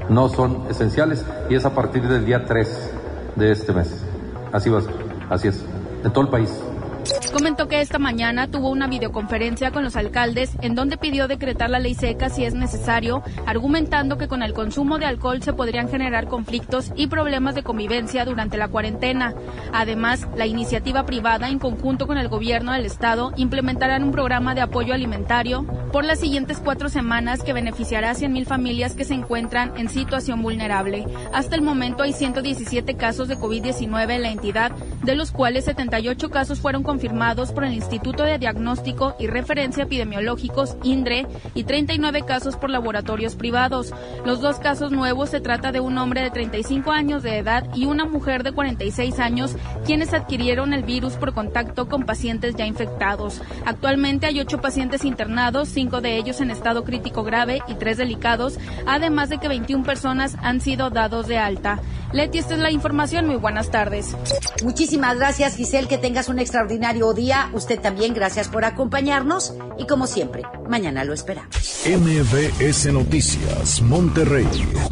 No 0.08 0.28
son 0.28 0.64
esenciales 0.68 1.24
y 1.48 1.54
es 1.54 1.64
a 1.64 1.74
partir 1.74 2.06
del 2.08 2.26
día 2.26 2.44
3 2.44 2.92
de 3.36 3.52
este 3.52 3.72
mes. 3.72 4.04
Así 4.52 4.70
va, 4.70 4.80
así 5.30 5.48
es, 5.48 5.64
en 6.04 6.12
todo 6.12 6.24
el 6.24 6.30
país. 6.30 6.50
Comentó 7.32 7.68
que 7.68 7.80
esta 7.80 7.98
mañana 7.98 8.48
tuvo 8.48 8.70
una 8.70 8.86
videoconferencia 8.86 9.70
con 9.70 9.84
los 9.84 9.96
alcaldes 9.96 10.52
en 10.62 10.74
donde 10.74 10.96
pidió 10.96 11.28
decretar 11.28 11.68
la 11.68 11.78
ley 11.78 11.94
seca 11.94 12.30
si 12.30 12.44
es 12.44 12.54
necesario, 12.54 13.22
argumentando 13.46 14.16
que 14.16 14.28
con 14.28 14.42
el 14.42 14.54
consumo 14.54 14.98
de 14.98 15.06
alcohol 15.06 15.42
se 15.42 15.52
podrían 15.52 15.88
generar 15.88 16.28
conflictos 16.28 16.92
y 16.96 17.08
problemas 17.08 17.54
de 17.54 17.62
convivencia 17.62 18.24
durante 18.24 18.56
la 18.56 18.68
cuarentena. 18.68 19.34
Además, 19.72 20.26
la 20.36 20.46
iniciativa 20.46 21.04
privada, 21.04 21.48
en 21.48 21.58
conjunto 21.58 22.06
con 22.06 22.18
el 22.18 22.28
gobierno 22.28 22.72
del 22.72 22.86
estado, 22.86 23.32
implementarán 23.36 24.04
un 24.04 24.12
programa 24.12 24.54
de 24.54 24.62
apoyo 24.62 24.94
alimentario 24.94 25.66
por 25.92 26.04
las 26.04 26.20
siguientes 26.20 26.60
cuatro 26.62 26.88
semanas 26.88 27.42
que 27.42 27.52
beneficiará 27.52 28.10
a 28.10 28.14
100.000 28.14 28.46
familias 28.46 28.94
que 28.94 29.04
se 29.04 29.14
encuentran 29.14 29.72
en 29.76 29.88
situación 29.88 30.42
vulnerable. 30.42 31.06
Hasta 31.32 31.56
el 31.56 31.62
momento 31.62 32.02
hay 32.02 32.12
117 32.12 32.94
casos 32.94 33.28
de 33.28 33.38
COVID-19 33.38 34.10
en 34.10 34.22
la 34.22 34.30
entidad, 34.30 34.72
de 35.02 35.14
los 35.14 35.30
cuales 35.30 35.66
78 35.66 36.30
casos 36.30 36.60
fueron 36.60 36.82
confirmados 36.94 37.50
por 37.50 37.64
el 37.64 37.74
Instituto 37.74 38.22
de 38.22 38.38
Diagnóstico 38.38 39.16
y 39.18 39.26
Referencia 39.26 39.82
Epidemiológicos, 39.82 40.76
INDRE, 40.84 41.26
y 41.52 41.64
39 41.64 42.22
casos 42.22 42.54
por 42.54 42.70
laboratorios 42.70 43.34
privados. 43.34 43.92
Los 44.24 44.40
dos 44.40 44.60
casos 44.60 44.92
nuevos 44.92 45.30
se 45.30 45.40
trata 45.40 45.72
de 45.72 45.80
un 45.80 45.98
hombre 45.98 46.22
de 46.22 46.30
35 46.30 46.92
años 46.92 47.24
de 47.24 47.38
edad 47.38 47.66
y 47.74 47.86
una 47.86 48.04
mujer 48.04 48.44
de 48.44 48.52
46 48.52 49.18
años, 49.18 49.56
quienes 49.84 50.14
adquirieron 50.14 50.72
el 50.72 50.84
virus 50.84 51.14
por 51.14 51.34
contacto 51.34 51.88
con 51.88 52.04
pacientes 52.04 52.54
ya 52.54 52.64
infectados. 52.64 53.42
Actualmente 53.66 54.26
hay 54.26 54.38
ocho 54.38 54.60
pacientes 54.60 55.04
internados, 55.04 55.68
cinco 55.70 56.00
de 56.00 56.16
ellos 56.16 56.40
en 56.40 56.52
estado 56.52 56.84
crítico 56.84 57.24
grave 57.24 57.60
y 57.66 57.74
tres 57.74 57.96
delicados, 57.96 58.56
además 58.86 59.30
de 59.30 59.38
que 59.38 59.48
21 59.48 59.82
personas 59.82 60.36
han 60.42 60.60
sido 60.60 60.90
dados 60.90 61.26
de 61.26 61.38
alta. 61.38 61.80
Leti, 62.14 62.38
esta 62.38 62.54
es 62.54 62.60
la 62.60 62.70
información. 62.70 63.26
Muy 63.26 63.34
buenas 63.34 63.72
tardes. 63.72 64.14
Muchísimas 64.62 65.18
gracias, 65.18 65.56
Giselle. 65.56 65.88
Que 65.88 65.98
tengas 65.98 66.28
un 66.28 66.38
extraordinario 66.38 67.12
día. 67.12 67.50
Usted 67.52 67.80
también, 67.80 68.14
gracias 68.14 68.46
por 68.48 68.64
acompañarnos. 68.64 69.52
Y 69.78 69.88
como 69.88 70.06
siempre, 70.06 70.42
mañana 70.68 71.02
lo 71.02 71.12
esperamos. 71.12 71.56
MBS 71.84 72.92
Noticias, 72.92 73.82
Monterrey, 73.82 74.46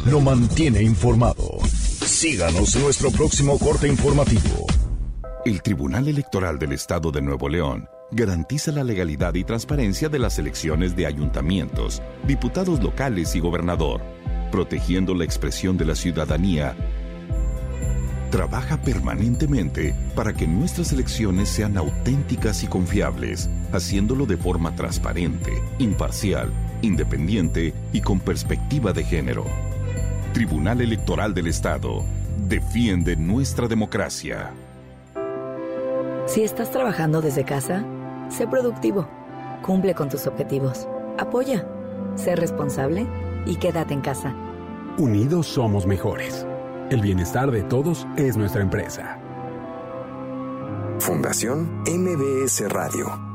lo 0.05 0.19
mantiene 0.19 0.83
informado. 0.83 1.59
Síganos 2.05 2.75
en 2.75 2.81
nuestro 2.81 3.09
próximo 3.09 3.57
corte 3.57 3.87
informativo. 3.87 4.67
El 5.45 5.61
Tribunal 5.61 6.09
Electoral 6.09 6.59
del 6.59 6.73
Estado 6.73 7.09
de 7.09 7.21
Nuevo 7.21 7.47
León 7.47 7.87
garantiza 8.11 8.73
la 8.73 8.83
legalidad 8.83 9.33
y 9.35 9.45
transparencia 9.45 10.09
de 10.09 10.19
las 10.19 10.39
elecciones 10.39 10.93
de 10.97 11.05
ayuntamientos, 11.05 12.01
diputados 12.27 12.83
locales 12.83 13.33
y 13.33 13.39
gobernador, 13.39 14.01
protegiendo 14.51 15.15
la 15.15 15.23
expresión 15.23 15.77
de 15.77 15.85
la 15.85 15.95
ciudadanía 15.95 16.75
trabaja 18.33 18.77
permanentemente 18.77 19.93
para 20.15 20.33
que 20.33 20.47
nuestras 20.47 20.91
elecciones 20.91 21.49
sean 21.49 21.77
auténticas 21.77 22.63
y 22.63 22.67
confiables, 22.67 23.47
haciéndolo 23.71 24.25
de 24.25 24.37
forma 24.37 24.75
transparente, 24.75 25.61
imparcial, 25.77 26.51
independiente 26.81 27.75
y 27.91 28.01
con 28.01 28.19
perspectiva 28.19 28.91
de 28.91 29.03
género. 29.03 29.45
Tribunal 30.33 30.81
Electoral 30.81 31.35
del 31.35 31.45
Estado. 31.45 32.03
Defiende 32.47 33.15
nuestra 33.15 33.67
democracia. 33.67 34.49
Si 36.25 36.41
estás 36.41 36.71
trabajando 36.71 37.21
desde 37.21 37.43
casa, 37.43 37.85
sé 38.29 38.47
productivo. 38.47 39.07
Cumple 39.61 39.93
con 39.93 40.09
tus 40.09 40.25
objetivos. 40.25 40.87
Apoya. 41.19 41.67
Sé 42.15 42.35
responsable 42.35 43.05
y 43.45 43.57
quédate 43.57 43.93
en 43.93 44.01
casa. 44.01 44.33
Unidos 44.97 45.45
somos 45.45 45.85
mejores. 45.85 46.47
El 46.93 47.01
bienestar 47.01 47.49
de 47.49 47.63
todos 47.63 48.05
es 48.17 48.37
nuestra 48.37 48.61
empresa. 48.61 49.17
Fundación 50.99 51.81
MBS 51.87 52.69
Radio. 52.69 53.32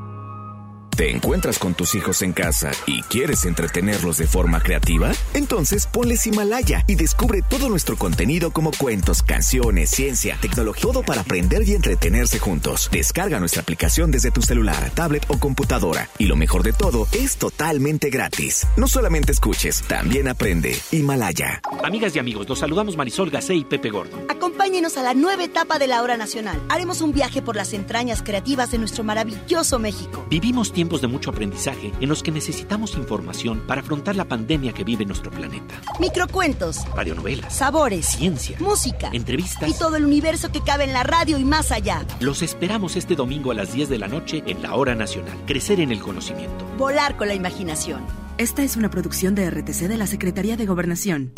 ¿Te 0.99 1.13
encuentras 1.13 1.61
con 1.61 1.75
tus 1.75 1.95
hijos 1.95 2.23
en 2.23 2.33
casa 2.33 2.73
y 2.85 3.03
quieres 3.03 3.45
entretenerlos 3.45 4.19
de 4.19 4.27
forma 4.27 4.61
creativa? 4.61 5.13
Entonces 5.33 5.87
ponles 5.87 6.27
Himalaya 6.27 6.83
y 6.89 6.97
descubre 6.97 7.41
todo 7.49 7.69
nuestro 7.69 7.97
contenido 7.97 8.51
como 8.51 8.73
cuentos, 8.73 9.23
canciones, 9.23 9.91
ciencia, 9.91 10.37
tecnología, 10.41 10.83
todo 10.83 11.05
para 11.05 11.21
aprender 11.21 11.63
y 11.69 11.75
entretenerse 11.75 12.41
juntos. 12.41 12.89
Descarga 12.91 13.39
nuestra 13.39 13.63
aplicación 13.63 14.11
desde 14.11 14.33
tu 14.33 14.43
celular, 14.43 14.91
tablet 14.93 15.25
o 15.29 15.39
computadora. 15.39 16.09
Y 16.19 16.27
lo 16.27 16.35
mejor 16.35 16.65
de 16.65 16.73
todo, 16.73 17.07
es 17.13 17.37
totalmente 17.37 18.11
gratis. 18.11 18.67
No 18.77 18.89
solamente 18.89 19.31
escuches, 19.31 19.83
también 19.83 20.27
aprende. 20.27 20.77
Himalaya. 20.91 21.61
Amigas 21.85 22.17
y 22.17 22.19
amigos, 22.19 22.49
los 22.49 22.59
saludamos 22.59 22.97
Marisol 22.97 23.31
Gacé 23.31 23.55
y 23.55 23.65
Pepe 23.65 23.91
Gordo. 23.91 24.19
Acompáñenos 24.29 24.97
a 24.97 25.05
la 25.05 25.15
nueva 25.15 25.45
etapa 25.45 25.79
de 25.79 25.87
la 25.87 26.03
hora 26.03 26.17
nacional. 26.17 26.61
Haremos 26.69 27.03
un 27.03 27.13
viaje 27.13 27.41
por 27.41 27.55
las 27.55 27.73
entrañas 27.73 28.21
creativas 28.21 28.73
de 28.73 28.79
nuestro 28.79 29.05
maravilloso 29.05 29.79
México. 29.79 30.27
Vivimos 30.29 30.73
tiempos 30.89 31.03
de 31.03 31.09
mucho 31.09 31.29
aprendizaje 31.29 31.93
en 32.01 32.09
los 32.09 32.23
que 32.23 32.31
necesitamos 32.31 32.97
información 32.97 33.61
para 33.67 33.83
afrontar 33.83 34.17
la 34.17 34.25
pandemia 34.25 34.73
que 34.73 34.85
vive 34.85 35.05
nuestro 35.05 35.31
planeta. 35.31 35.75
Microcuentos, 36.01 36.79
radionovelas, 36.95 37.55
sabores, 37.55 38.07
ciencia, 38.07 38.57
música, 38.59 39.11
entrevistas 39.13 39.69
y 39.69 39.75
todo 39.79 39.97
el 39.97 40.07
universo 40.07 40.51
que 40.51 40.63
cabe 40.63 40.85
en 40.85 40.95
la 40.95 41.03
radio 41.03 41.37
y 41.37 41.45
más 41.45 41.73
allá. 41.73 42.07
Los 42.21 42.41
esperamos 42.41 42.97
este 42.97 43.17
domingo 43.17 43.51
a 43.51 43.55
las 43.55 43.75
10 43.75 43.91
de 43.91 43.99
la 43.99 44.09
noche 44.09 44.43
en 44.47 44.63
la 44.63 44.77
Hora 44.77 44.95
Nacional. 44.95 45.37
Crecer 45.45 45.79
en 45.81 45.93
el 45.93 46.01
conocimiento. 46.01 46.65
Volar 46.79 47.19
con 47.19 47.29
la 47.29 47.35
imaginación. 47.35 48.01
Esta 48.39 48.63
es 48.63 48.77
una 48.77 48.89
producción 48.89 49.35
de 49.35 49.51
RTC 49.51 49.89
de 49.89 49.99
la 49.99 50.07
Secretaría 50.07 50.57
de 50.57 50.65
Gobernación. 50.65 51.35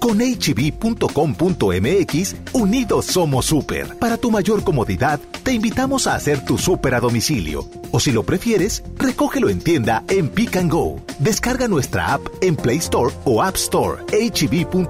Con 0.00 0.20
hb.com.mx, 0.20 0.76
unidos 2.54 3.04
somos 3.06 3.44
super. 3.46 3.98
Para 3.98 4.16
tu 4.16 4.30
mayor 4.30 4.64
comodidad, 4.64 5.20
te 5.42 5.52
invitamos 5.52 6.06
a 6.06 6.14
hacer 6.14 6.42
tu 6.44 6.56
super 6.56 6.94
a 6.94 7.00
domicilio. 7.00 7.68
O 7.90 8.00
si 8.00 8.10
lo 8.10 8.22
prefieres, 8.22 8.82
recógelo 8.96 9.50
en 9.50 9.60
tienda 9.60 10.02
en 10.08 10.30
Pick 10.30 10.56
and 10.56 10.72
Go. 10.72 11.02
Descarga 11.18 11.68
nuestra 11.68 12.14
app 12.14 12.26
en 12.40 12.56
Play 12.56 12.78
Store 12.78 13.14
o 13.26 13.42
App 13.42 13.56
Store. 13.56 14.02
hb.com.mx. 14.10 14.86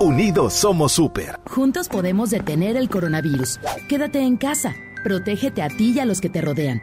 Unidos 0.00 0.52
somos 0.54 0.90
super. 0.90 1.38
Juntos 1.46 1.88
podemos 1.88 2.30
detener 2.30 2.76
el 2.76 2.88
coronavirus. 2.88 3.60
Quédate 3.88 4.18
en 4.18 4.36
casa. 4.36 4.74
Protégete 5.04 5.62
a 5.62 5.68
ti 5.68 5.92
y 5.94 6.00
a 6.00 6.06
los 6.06 6.20
que 6.20 6.28
te 6.28 6.40
rodean. 6.40 6.82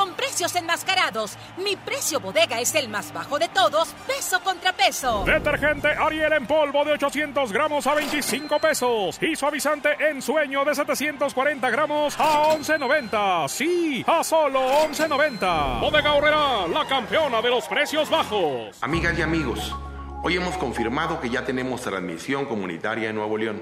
precios 0.41 0.59
enmascarados. 0.59 1.37
Mi 1.57 1.75
precio 1.75 2.19
bodega 2.19 2.59
es 2.59 2.73
el 2.73 2.89
más 2.89 3.13
bajo 3.13 3.37
de 3.37 3.47
todos, 3.49 3.93
peso 4.07 4.39
contra 4.41 4.73
peso. 4.73 5.23
Detergente 5.23 5.89
Ariel 5.89 6.33
en 6.33 6.47
polvo 6.47 6.83
de 6.83 6.93
800 6.93 7.51
gramos 7.51 7.85
a 7.85 7.93
25 7.93 8.57
pesos. 8.57 9.21
Y 9.21 9.35
suavizante 9.35 9.89
en 9.99 10.19
sueño 10.19 10.65
de 10.65 10.73
740 10.73 11.69
gramos 11.69 12.19
a 12.19 12.55
11.90. 12.55 13.47
Sí, 13.49 14.03
a 14.07 14.23
solo 14.23 14.61
11.90. 14.87 15.79
Bodega 15.79 16.13
Horrera, 16.13 16.67
la 16.67 16.87
campeona 16.87 17.39
de 17.39 17.49
los 17.49 17.67
precios 17.67 18.09
bajos. 18.09 18.81
Amigas 18.81 19.19
y 19.19 19.21
amigos, 19.21 19.75
hoy 20.23 20.37
hemos 20.37 20.57
confirmado 20.57 21.19
que 21.19 21.29
ya 21.29 21.45
tenemos 21.45 21.81
transmisión 21.81 22.45
comunitaria 22.45 23.09
en 23.09 23.15
Nuevo 23.15 23.37
León. 23.37 23.61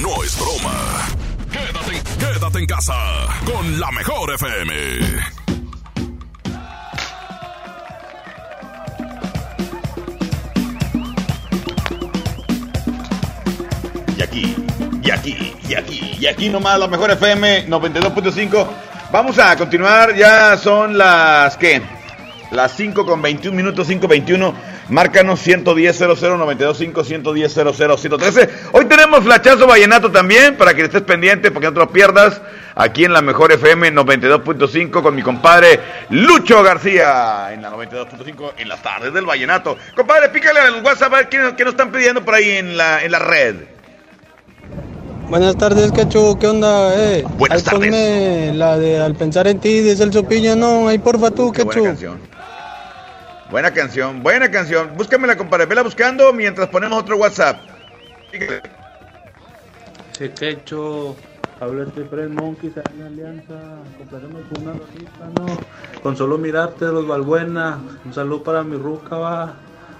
No 0.00 0.22
es 0.22 0.38
broma. 0.38 1.08
Quédate, 1.50 2.02
quédate 2.18 2.58
en 2.58 2.66
casa 2.66 2.94
con 3.44 3.80
la 3.80 3.90
mejor 3.92 4.34
FM. 4.34 4.74
Y 14.16 14.22
aquí, 14.22 14.56
y 15.02 15.10
aquí, 15.10 15.54
y 15.68 15.74
aquí, 15.74 16.16
y 16.20 16.26
aquí 16.26 16.48
nomás 16.48 16.78
la 16.78 16.88
mejor 16.88 17.10
FM 17.12 17.68
92.5. 17.68 18.66
Vamos 19.10 19.38
a 19.38 19.56
continuar, 19.56 20.14
ya 20.14 20.56
son 20.56 20.98
las 20.98 21.56
que 21.56 21.80
las 22.50 22.72
5 22.76 23.06
con 23.06 23.22
21 23.22 23.56
minutos, 23.56 23.88
5.21. 23.88 24.75
Márcanos 24.88 25.40
110 25.40 25.98
00925 25.98 27.04
110 27.04 27.52
113 27.52 28.50
Hoy 28.72 28.84
tenemos 28.84 29.24
flachazo 29.24 29.66
vallenato 29.66 30.12
también, 30.12 30.56
para 30.56 30.74
que 30.74 30.82
estés 30.82 31.02
pendiente, 31.02 31.50
porque 31.50 31.66
no 31.66 31.72
te 31.72 31.80
lo 31.80 31.90
pierdas. 31.90 32.40
Aquí 32.76 33.04
en 33.04 33.12
la 33.12 33.22
mejor 33.22 33.50
FM 33.52 33.92
92.5 33.94 35.02
con 35.02 35.14
mi 35.14 35.22
compadre 35.22 35.80
Lucho 36.10 36.62
García 36.62 37.52
en 37.52 37.62
la 37.62 37.70
92.5 37.72 38.52
en 38.58 38.68
las 38.68 38.82
tardes 38.82 39.12
del 39.12 39.24
vallenato. 39.24 39.76
Compadre, 39.96 40.28
pícale 40.28 40.60
al 40.60 40.82
WhatsApp 40.84 41.12
a 41.14 41.16
ver 41.16 41.28
qué, 41.28 41.54
qué 41.56 41.64
nos 41.64 41.72
están 41.72 41.90
pidiendo 41.90 42.24
por 42.24 42.34
ahí 42.34 42.50
en 42.50 42.76
la, 42.76 43.02
en 43.02 43.10
la 43.12 43.18
red. 43.18 43.56
Buenas 45.28 45.56
tardes, 45.56 45.90
Cacho, 45.90 46.38
¿qué 46.38 46.46
onda? 46.46 46.92
Eh? 46.94 47.24
Buenas 47.36 47.66
ahí 47.66 47.74
ponme 47.74 47.90
tardes. 47.90 48.54
la 48.54 48.78
de 48.78 49.00
Al 49.00 49.16
pensar 49.16 49.48
en 49.48 49.58
ti, 49.58 49.80
dice 49.80 50.04
el 50.04 50.12
Sopiña, 50.12 50.54
no, 50.54 50.86
ahí 50.86 50.98
porfa 50.98 51.32
tú, 51.32 51.50
Qué 51.50 51.64
Cacho. 51.64 51.80
buena 51.80 51.88
canción. 51.88 52.35
Buena 53.50 53.72
canción, 53.72 54.22
buena 54.22 54.50
canción. 54.50 54.96
Búscamela, 54.96 55.36
compadre. 55.36 55.66
Vela 55.66 55.82
buscando 55.82 56.32
mientras 56.32 56.68
ponemos 56.68 57.00
otro 57.00 57.16
WhatsApp. 57.16 57.60
Sí, 60.18 60.28
Quecho, 60.30 61.14
habla 61.60 61.84
este 61.84 62.04
Fred 62.04 62.30
Monkeys 62.30 62.72
en 62.76 63.02
Alianza, 63.02 63.54
complacernos 63.98 64.42
con 64.52 64.62
una 64.62 64.72
rolita, 64.72 65.26
¿no? 65.36 65.46
Con 66.02 66.16
solo 66.16 66.38
mirarte 66.38 66.86
los 66.86 67.06
Valbuena, 67.06 67.78
un 68.04 68.12
saludo 68.12 68.42
para 68.42 68.64
mi 68.64 68.76
ruca, 68.76 69.16
va, 69.16 69.54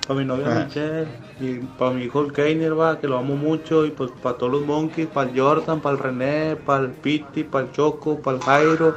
para 0.06 0.18
mi 0.18 0.24
novia 0.24 0.48
Ajá. 0.48 0.64
Michelle, 0.64 1.06
y 1.38 1.58
para 1.78 1.92
mi 1.92 2.04
hijo 2.04 2.22
el 2.22 2.32
Keiner, 2.32 2.78
va, 2.78 2.98
que 2.98 3.06
lo 3.06 3.18
amo 3.18 3.36
mucho, 3.36 3.86
y 3.86 3.90
pues 3.90 4.10
para 4.22 4.36
todos 4.36 4.52
los 4.52 4.66
Monkeys, 4.66 5.06
para 5.08 5.30
el 5.30 5.38
Jordan, 5.38 5.80
para 5.80 5.96
el 5.96 6.02
René, 6.02 6.56
para 6.56 6.84
el 6.84 6.90
Piti, 6.90 7.44
para 7.44 7.66
el 7.66 7.72
Choco, 7.72 8.18
para 8.18 8.38
el 8.38 8.42
Jairo, 8.42 8.96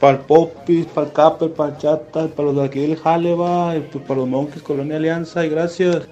para 0.00 0.14
el 0.14 0.20
Popis, 0.20 0.86
para 0.86 1.06
el 1.06 1.12
Capper, 1.12 1.52
para 1.52 1.74
el 1.74 1.78
Chata, 1.78 2.26
para 2.28 2.48
los 2.48 2.56
de 2.56 2.64
aquí 2.64 2.80
del 2.80 2.98
Jale, 2.98 3.34
va, 3.34 3.76
y 3.76 3.80
pues 3.80 4.02
para 4.04 4.20
los 4.20 4.28
Monkeys, 4.28 4.62
Colonia 4.62 4.96
Alianza, 4.96 5.44
y 5.44 5.50
gracias. 5.50 6.08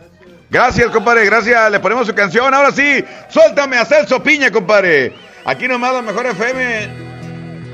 Gracias, 0.50 0.90
compadre, 0.90 1.24
gracias. 1.24 1.70
Le 1.70 1.80
ponemos 1.80 2.06
su 2.06 2.14
canción. 2.14 2.52
Ahora 2.54 2.70
sí, 2.70 3.04
suéltame 3.28 3.78
a 3.78 3.84
Celso 3.84 4.22
Piña, 4.22 4.50
compadre. 4.50 5.14
Aquí 5.44 5.66
nomás 5.66 5.94
la 5.94 6.02
mejor 6.02 6.26
FM 6.26 6.88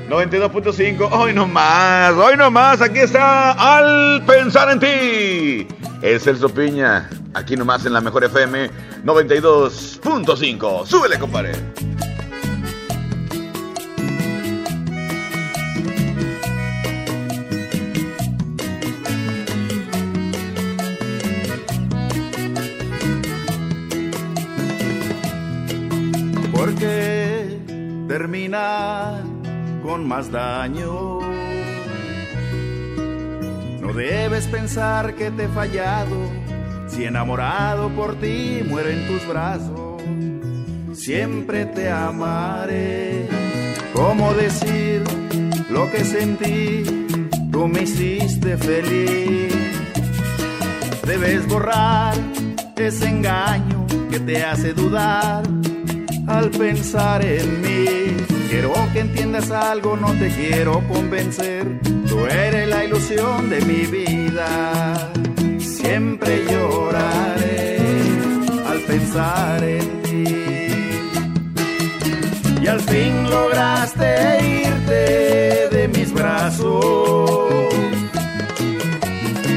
92.5. 0.09 1.09
Hoy 1.11 1.33
nomás, 1.33 2.13
hoy 2.13 2.37
nomás. 2.37 2.81
Aquí 2.81 2.99
está 2.99 3.51
Al 3.51 4.23
Pensar 4.25 4.69
en 4.71 4.79
Ti. 4.79 5.67
Es 6.01 6.23
Celso 6.23 6.49
Piña. 6.49 7.09
Aquí 7.33 7.55
nomás 7.55 7.85
en 7.85 7.93
la 7.93 8.01
mejor 8.01 8.23
FM 8.25 8.69
92.5. 9.05 10.85
Súbele, 10.85 11.17
compadre. 11.17 11.51
Con 29.81 30.05
más 30.05 30.29
daño. 30.29 31.21
No 33.79 33.93
debes 33.93 34.45
pensar 34.47 35.15
que 35.15 35.31
te 35.31 35.45
he 35.45 35.47
fallado, 35.47 36.17
si 36.87 37.05
enamorado 37.05 37.89
por 37.91 38.15
ti 38.15 38.61
muero 38.67 38.89
en 38.89 39.07
tus 39.07 39.25
brazos. 39.25 40.01
Siempre 40.93 41.65
te 41.65 41.89
amaré. 41.89 43.29
¿Cómo 43.93 44.33
decir 44.33 45.01
lo 45.69 45.89
que 45.91 46.03
sentí? 46.03 46.83
Tú 47.53 47.69
me 47.69 47.83
hiciste 47.83 48.57
feliz. 48.57 49.55
Debes 51.07 51.47
borrar 51.47 52.15
ese 52.75 53.07
engaño 53.07 53.87
que 54.11 54.19
te 54.19 54.43
hace 54.43 54.73
dudar 54.73 55.43
al 56.27 56.49
pensar 56.49 57.23
en 57.23 57.61
mí. 57.61 58.17
Quiero 58.49 58.73
que 58.93 58.99
entiendas 58.99 59.51
algo, 59.51 59.97
no 59.97 60.11
te 60.13 60.29
quiero 60.29 60.81
convencer. 60.87 61.79
Tú 62.07 62.25
eres 62.25 62.67
la 62.69 62.85
ilusión 62.85 63.49
de 63.49 63.61
mi 63.61 63.85
vida. 63.85 65.11
Siempre 65.59 66.45
lloraré 66.49 67.77
al 68.67 68.79
pensar 68.81 69.63
en 69.63 70.01
ti. 70.03 70.23
Y 72.61 72.67
al 72.67 72.79
fin 72.81 73.29
lograste 73.29 74.63
irte 74.63 75.69
de 75.75 75.87
mis 75.93 76.13
brazos. 76.13 77.73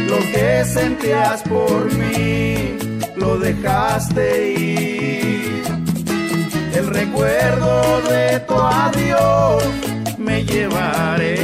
Lo 0.08 0.18
que 0.32 0.64
sentías 0.64 1.42
por 1.42 1.92
mí, 1.94 2.76
lo 3.16 3.38
dejaste 3.38 4.52
ir 4.52 4.97
recuerdo 7.00 8.00
de 8.10 8.40
tu 8.48 8.54
adiós 8.54 9.62
me 10.18 10.44
llevaré. 10.44 11.34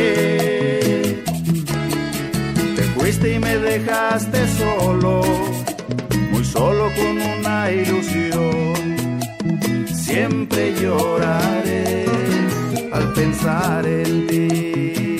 Te 2.76 2.82
fuiste 2.94 3.34
y 3.34 3.38
me 3.38 3.56
dejaste 3.58 4.38
solo, 4.60 5.22
muy 6.32 6.44
solo 6.44 6.84
con 6.98 7.12
una 7.38 7.70
ilusión. 7.70 8.74
Siempre 10.06 10.74
lloraré 10.80 12.06
al 12.92 13.12
pensar 13.12 13.86
en 13.86 14.26
ti. 14.26 15.13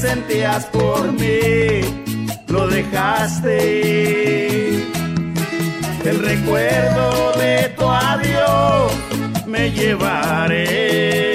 Sentías 0.00 0.64
por 0.66 1.12
mí, 1.12 1.82
lo 2.48 2.66
dejaste. 2.68 3.50
El 6.04 6.18
recuerdo 6.24 7.32
de 7.38 7.68
tu 7.76 7.86
adiós 7.86 8.92
me 9.46 9.70
llevaré. 9.70 11.29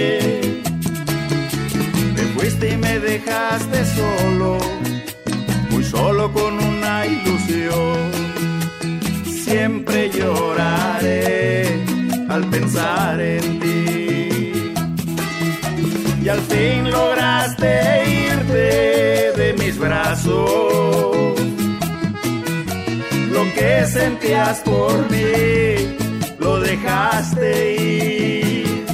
Lo 23.31 23.43
que 23.55 23.85
sentías 23.87 24.59
por 24.59 24.93
mí, 25.11 25.97
lo 26.39 26.59
dejaste 26.59 27.75
ir. 27.75 28.85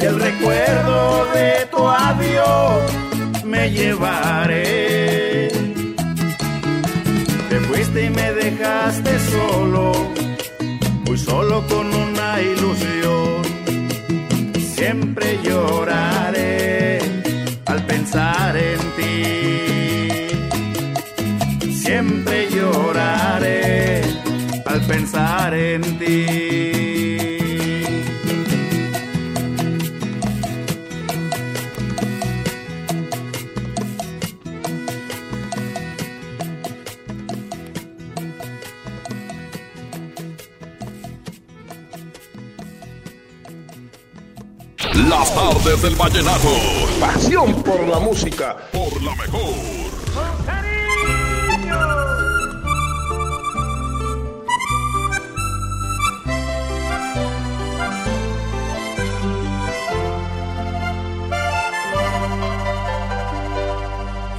Y 0.00 0.04
el 0.04 0.18
recuerdo 0.18 1.26
de 1.34 1.66
tu 1.70 1.86
adiós 1.86 2.82
me 3.44 3.70
llevaré 3.70 5.20
te 7.50 7.58
fuiste 7.62 8.04
y 8.04 8.10
me 8.10 8.32
dejaste 8.32 9.18
solo, 9.30 9.92
muy 11.04 11.18
solo 11.18 11.66
con 11.66 11.92
una 11.92 12.40
ilusión. 12.40 13.42
Siempre 14.76 15.40
lloraré 15.42 17.00
al 17.66 17.84
pensar 17.86 18.56
en 18.56 18.78
ti. 18.96 19.49
En 25.74 25.98
ti. 25.98 27.36
Las 45.08 45.34
tardes 45.34 45.82
del 45.82 45.94
vallenato. 45.94 46.48
Pasión 46.98 47.62
por 47.62 47.86
la 47.86 47.98
música. 48.00 48.56
Por 48.72 49.02
la 49.02 49.14
mejor. 49.14 49.69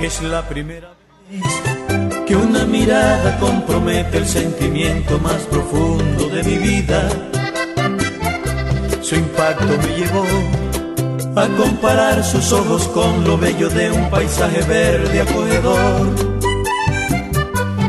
Es 0.02 0.20
la 0.24 0.42
primera 0.50 0.96
vez 1.30 2.26
que 2.26 2.36
una 2.36 2.66
mirada 2.66 3.38
compromete 3.40 4.18
el 4.18 4.26
sentimiento 4.26 5.20
más 5.20 5.44
profundo 5.44 6.28
de 6.28 6.44
mi 6.44 6.58
vida. 6.58 7.08
Su 9.02 9.16
impacto 9.16 9.78
me 9.78 9.96
llevó 9.96 10.26
a 11.36 11.48
comparar 11.56 12.24
sus 12.24 12.52
ojos 12.52 12.88
con 12.88 13.24
lo 13.26 13.38
bello 13.38 13.70
de 13.70 13.92
un 13.92 14.10
paisaje 14.10 14.64
verde 14.64 15.22
acogedor. 15.22 16.08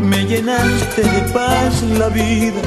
Me 0.03 0.27
llenaste 0.27 1.03
de 1.03 1.21
paz 1.33 1.83
la 1.99 2.09
vida, 2.09 2.61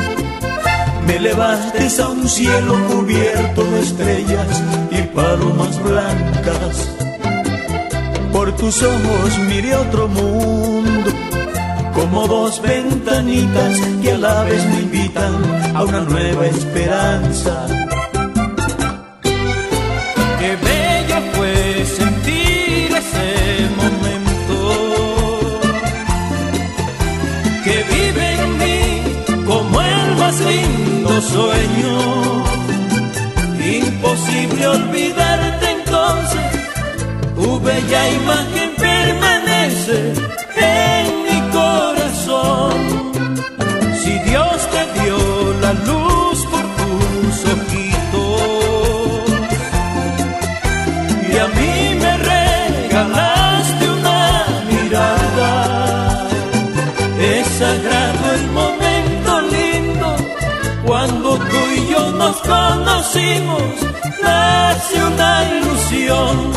me 1.05 1.17
elevaste 1.17 2.01
a 2.01 2.07
un 2.09 2.27
cielo 2.27 2.83
cubierto 2.87 3.63
de 3.63 3.79
estrellas 3.79 4.63
y 4.89 5.03
palomas 5.15 5.81
blancas. 5.83 7.04
Por 8.35 8.51
tus 8.57 8.83
ojos 8.83 9.39
miré 9.47 9.73
otro 9.75 10.09
mundo, 10.09 11.09
como 11.93 12.27
dos 12.27 12.61
ventanitas 12.61 13.79
que 14.01 14.11
a 14.11 14.17
la 14.17 14.43
vez 14.43 14.61
me 14.71 14.81
invitan 14.81 15.33
a 15.73 15.83
una 15.85 16.01
nueva 16.01 16.45
esperanza. 16.47 17.65
Qué 20.39 20.57
bello 20.67 21.17
fue 21.35 21.85
sentir 21.85 22.91
ese 23.03 23.69
momento 23.81 24.57
que 27.63 27.75
vive 27.93 28.33
en 28.43 28.57
mí 28.57 29.45
como 29.45 29.81
el 29.81 30.15
más 30.17 30.37
lindo 30.41 31.21
sueño. 31.21 32.43
Imposible 33.79 34.67
olvidarte 34.67 35.71
entonces, 35.71 36.54
tu 37.45 37.59
bella 37.59 38.01
imagen 38.19 38.69
permanece 38.85 39.97
en 40.77 41.05
mi 41.25 41.39
corazón. 41.57 42.73
Si 44.01 44.13
Dios 44.29 44.57
te 44.73 44.81
dio 44.97 45.17
la 45.63 45.73
luz 45.89 46.37
por 46.51 46.65
tus 46.79 47.35
ojitos 47.53 49.25
y 51.31 51.33
a 51.45 51.47
mí 51.57 51.75
me 52.03 52.13
regalaste 52.33 53.83
una 53.99 54.21
mirada. 54.71 55.53
Es 57.35 57.45
sagrado 57.61 58.23
el 58.39 58.45
momento 58.59 59.31
lindo 59.57 60.09
cuando 60.87 61.29
tú 61.49 61.59
y 61.77 61.81
yo 61.91 62.03
nos 62.21 62.37
conocimos. 62.53 63.67
La 64.23 64.69
hace 64.71 64.95
una 65.11 65.31
ilusión. 65.57 66.54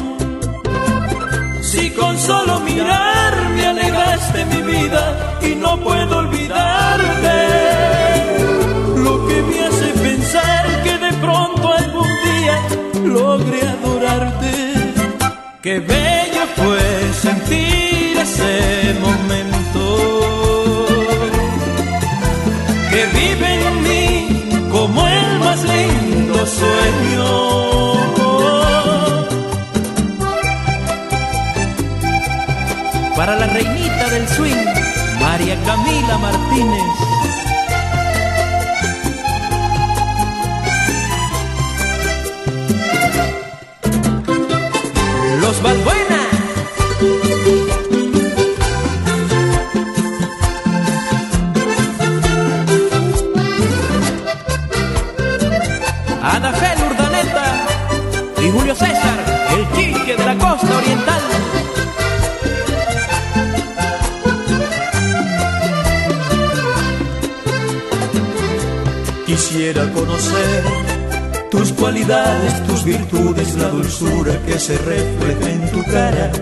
Con 1.98 2.16
solo 2.18 2.60
mirar 2.60 3.34
me 3.56 3.66
alegraste 3.66 4.44
mi 4.44 4.62
vida 4.62 5.38
y 5.42 5.54
no 5.56 5.76
puedo 5.80 6.18
olvidarte. 6.18 7.38
Lo 8.96 9.26
que 9.26 9.42
me 9.42 9.60
hace 9.66 9.88
pensar 10.08 10.82
que 10.84 10.98
de 10.98 11.12
pronto 11.14 11.72
algún 11.72 12.08
día 12.28 12.56
logre 13.04 13.62
adorarte. 13.62 14.54
Qué 15.60 15.80
bello 15.80 16.42
fue 16.56 17.12
sentir 17.14 18.16
ese 18.16 18.94
momento 19.00 19.47
del 34.10 34.28
swing, 34.28 34.64
María 35.20 35.56
Camila 35.64 36.18
Martínez. 36.18 36.82
Los. 45.40 45.58
Ana 45.60 46.07
Quisiera 69.68 69.92
conocer 69.92 70.64
tus 71.50 71.72
cualidades, 71.74 72.66
tus 72.66 72.84
virtudes, 72.84 73.54
la 73.56 73.68
dulzura 73.68 74.32
que 74.46 74.58
se 74.58 74.78
refleja 74.78 75.50
en 75.50 75.70
tu 75.70 75.82
cara. 75.82 76.32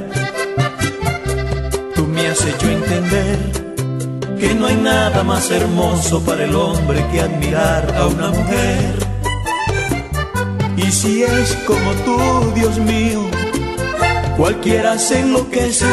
Tú 1.97 2.07
me 2.07 2.29
has 2.29 2.41
hecho 2.45 2.71
entender 2.71 3.39
que 4.39 4.55
no 4.55 4.67
hay 4.67 4.77
nada 4.77 5.25
más 5.25 5.51
hermoso 5.51 6.23
para 6.25 6.45
el 6.45 6.55
hombre 6.55 7.05
que 7.11 7.21
admirar 7.21 7.93
a 7.97 8.07
una 8.07 8.29
mujer. 8.29 8.95
Y 10.77 10.93
si 10.93 11.25
es 11.25 11.57
como 11.67 11.91
tú, 12.05 12.53
Dios 12.55 12.79
mío, 12.79 13.29
cualquiera 14.37 15.01
se 15.01 15.19
enloquece 15.19 15.93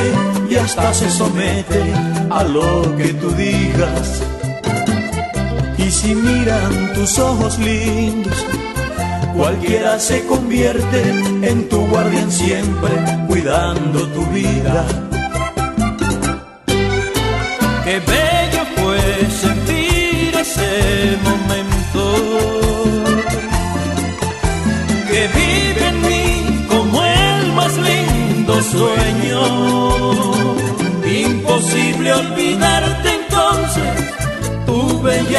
y 0.52 0.56
hasta 0.56 0.94
se 0.94 1.10
somete 1.10 1.82
a 2.30 2.44
lo 2.44 2.96
que 2.96 3.12
tú 3.16 3.32
digas. 3.32 4.22
Si 6.04 6.14
miran 6.14 6.92
tus 6.94 7.18
ojos 7.18 7.58
lindos, 7.60 8.46
cualquiera 9.38 9.98
se 10.00 10.26
convierte 10.26 11.02
en 11.50 11.70
tu 11.70 11.88
guardián 11.88 12.30
siempre, 12.30 12.92
cuidando 13.26 14.06
tu 14.10 14.26
vida. 14.26 14.86
Qué 17.86 18.02
bello 18.02 18.64
fue 18.76 19.00
sentir 19.32 20.36
ese 20.36 21.18
momento 21.24 22.53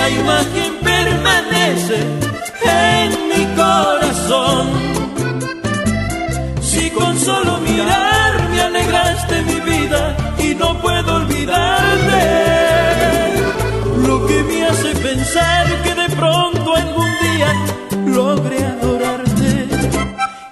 bella 0.04 0.10
imagen 0.10 0.72
permanece 0.82 1.98
en 2.62 3.10
mi 3.28 3.56
corazón. 3.56 4.68
Si 6.60 6.90
con 6.90 7.18
solo 7.18 7.58
mirar 7.60 8.48
me 8.50 8.60
alegraste 8.60 9.42
mi 9.42 9.60
vida 9.60 10.16
y 10.38 10.54
no 10.54 10.80
puedo 10.80 11.16
olvidarte, 11.16 12.22
lo 14.06 14.26
que 14.26 14.42
me 14.42 14.66
hace 14.66 14.94
pensar 14.96 15.66
que 15.82 15.94
de 15.94 16.08
pronto 16.16 16.74
algún 16.74 17.10
día 17.22 17.52
logre 18.06 18.64
adorarte. 18.64 19.68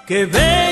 Qué 0.07 0.27
bello 0.27 0.72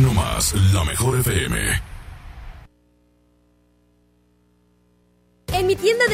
Aquí 0.00 0.08
nomás, 0.08 0.54
la 0.72 0.82
mejor 0.84 1.18
FM. 1.18 1.79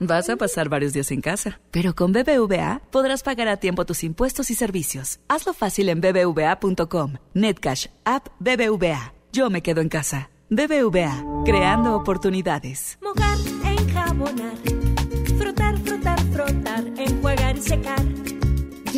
Vas 0.00 0.30
a 0.30 0.36
pasar 0.36 0.68
varios 0.68 0.92
días 0.92 1.10
en 1.10 1.20
casa, 1.20 1.60
pero 1.70 1.94
con 1.94 2.12
BBVA 2.12 2.82
podrás 2.90 3.22
pagar 3.22 3.48
a 3.48 3.56
tiempo 3.56 3.84
tus 3.84 4.04
impuestos 4.04 4.50
y 4.50 4.54
servicios. 4.54 5.18
Hazlo 5.28 5.54
fácil 5.54 5.88
en 5.88 6.00
bbva.com. 6.00 7.14
Netcash, 7.34 7.86
app 8.04 8.28
BBVA. 8.38 9.12
Yo 9.32 9.50
me 9.50 9.62
quedo 9.62 9.80
en 9.80 9.88
casa. 9.88 10.30
BBVA, 10.50 11.42
creando 11.44 11.94
oportunidades. 11.94 12.98
Mojar, 13.02 13.36
enjabonar, 13.64 14.56
frotar, 15.36 15.78
frotar, 15.78 16.20
frotar, 16.32 16.84
enjuagar 16.96 17.58
y 17.58 17.60
secar. 17.60 18.27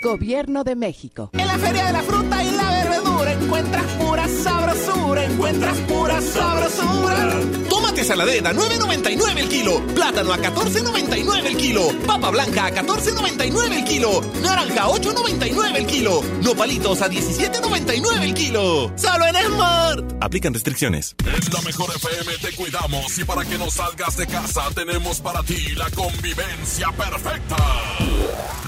Gobierno 0.00 0.62
de 0.62 0.76
México. 0.76 1.30
En 1.32 1.46
la 1.46 1.58
Feria 1.58 1.86
de 1.86 1.92
la 1.92 2.02
Fruta 2.02 2.44
y 2.44 2.50
la 2.52 2.84
Verdura 2.84 3.32
encuentras 3.32 3.84
pura 3.94 4.28
sabrosura, 4.28 5.24
encuentras 5.24 5.76
pura 5.78 6.20
sabrosura. 6.20 7.40
Tómate 7.68 8.04
saladera, 8.04 8.52
9.99 8.52 9.38
el 9.38 9.48
kilo. 9.48 9.80
Plátano 9.94 10.32
a 10.32 10.38
14.99 10.38 11.46
el 11.46 11.56
kilo. 11.56 11.88
Papa 12.06 12.30
blanca 12.30 12.66
a 12.66 12.70
14.99 12.70 13.72
el 13.72 13.84
kilo. 13.84 14.22
Naranja 14.40 14.84
a 14.84 14.88
8.99 14.88 15.76
el 15.76 15.86
kilo. 15.86 16.22
Nopalitos 16.42 17.02
a 17.02 17.08
17.99 17.08 18.22
el 18.22 18.34
kilo. 18.34 18.92
¡Solo 18.96 19.26
en 19.26 19.36
Smart! 19.46 20.14
Aplican 20.20 20.54
restricciones. 20.54 21.16
En 21.24 21.52
la 21.52 21.60
mejor 21.62 21.90
FM 21.96 22.32
te 22.38 22.54
cuidamos 22.54 23.18
y 23.18 23.24
para 23.24 23.44
que 23.44 23.58
no 23.58 23.70
salgas 23.70 24.16
de 24.16 24.26
casa 24.26 24.62
tenemos 24.74 25.20
para 25.20 25.42
ti 25.42 25.74
la 25.74 25.90
convivencia 25.90 26.92
perfecta. 26.92 27.56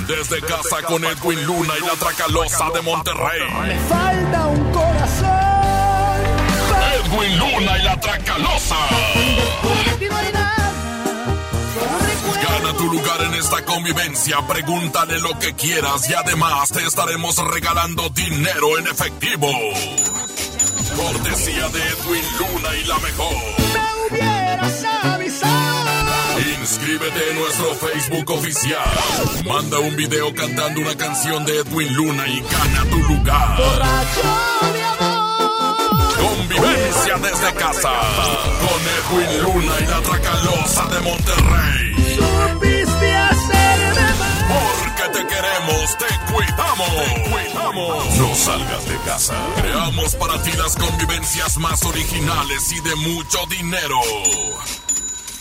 Desde 0.07 0.41
casa 0.41 0.83
con 0.89 1.05
Edwin 1.21 1.45
Luna 1.45 1.75
y 1.79 1.87
la 1.87 1.93
Tracalosa 1.97 2.71
de 2.71 2.81
Monterrey. 2.81 3.41
Me 3.67 3.79
falta 3.81 4.47
un 4.47 4.73
corazón. 4.73 5.29
Edwin 6.95 7.39
Luna 7.39 7.79
y 7.79 7.83
la 7.83 8.01
Tracalosa. 8.01 8.77
Gana 12.43 12.73
tu 12.73 12.91
lugar 12.91 13.21
en 13.21 13.35
esta 13.35 13.63
convivencia, 13.67 14.39
pregúntale 14.49 15.21
lo 15.21 15.39
que 15.39 15.55
quieras 15.55 16.09
y 16.09 16.15
además 16.15 16.71
te 16.71 16.87
estaremos 16.87 17.37
regalando 17.37 18.09
dinero 18.09 18.79
en 18.79 18.87
efectivo. 18.87 19.49
Cortesía 20.97 21.69
de 21.69 21.83
Edwin 21.83 22.25
Luna 22.39 22.77
y 22.77 22.85
la 22.87 22.99
mejor. 22.99 24.60
En 27.13 27.37
nuestro 27.37 27.75
Facebook 27.75 28.31
oficial. 28.31 28.89
Manda 29.45 29.81
un 29.81 29.97
video 29.97 30.33
cantando 30.33 30.81
una 30.81 30.97
canción 30.97 31.45
de 31.45 31.59
Edwin 31.59 31.93
Luna 31.95 32.25
y 32.29 32.41
gana 32.41 32.85
tu 32.89 32.99
lugar. 32.99 33.57
Borracho, 33.57 34.23
mi 34.73 34.81
amor. 34.81 36.15
Convivencia 36.17 37.17
desde 37.19 37.53
casa. 37.59 37.91
Con 38.61 39.19
Edwin 39.19 39.43
Luna 39.43 39.73
y 39.81 39.87
la 39.87 40.01
Tracalosa 40.03 40.87
de 40.87 41.01
Monterrey. 41.01 42.17
Supiste 42.17 43.17
hacerme 43.17 44.15
mal. 44.19 44.47
Porque 44.49 45.19
te 45.19 45.27
queremos, 45.27 45.99
te 45.99 46.33
cuidamos. 46.33 46.91
Te 46.97 47.31
cuidamos. 47.31 48.15
No 48.19 48.35
salgas 48.37 48.87
de 48.89 48.97
casa. 49.05 49.35
Creamos 49.61 50.15
para 50.15 50.41
ti 50.43 50.53
las 50.53 50.77
convivencias 50.77 51.59
más 51.59 51.85
originales 51.85 52.71
y 52.73 52.81
de 52.81 52.95
mucho 52.95 53.39
dinero. 53.47 54.01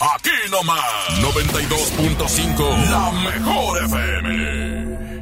Aquí 0.00 0.30
nomás, 0.50 0.80
92.5, 1.20 2.90
la 2.90 3.10
mejor 3.10 3.84
FM. 3.84 4.69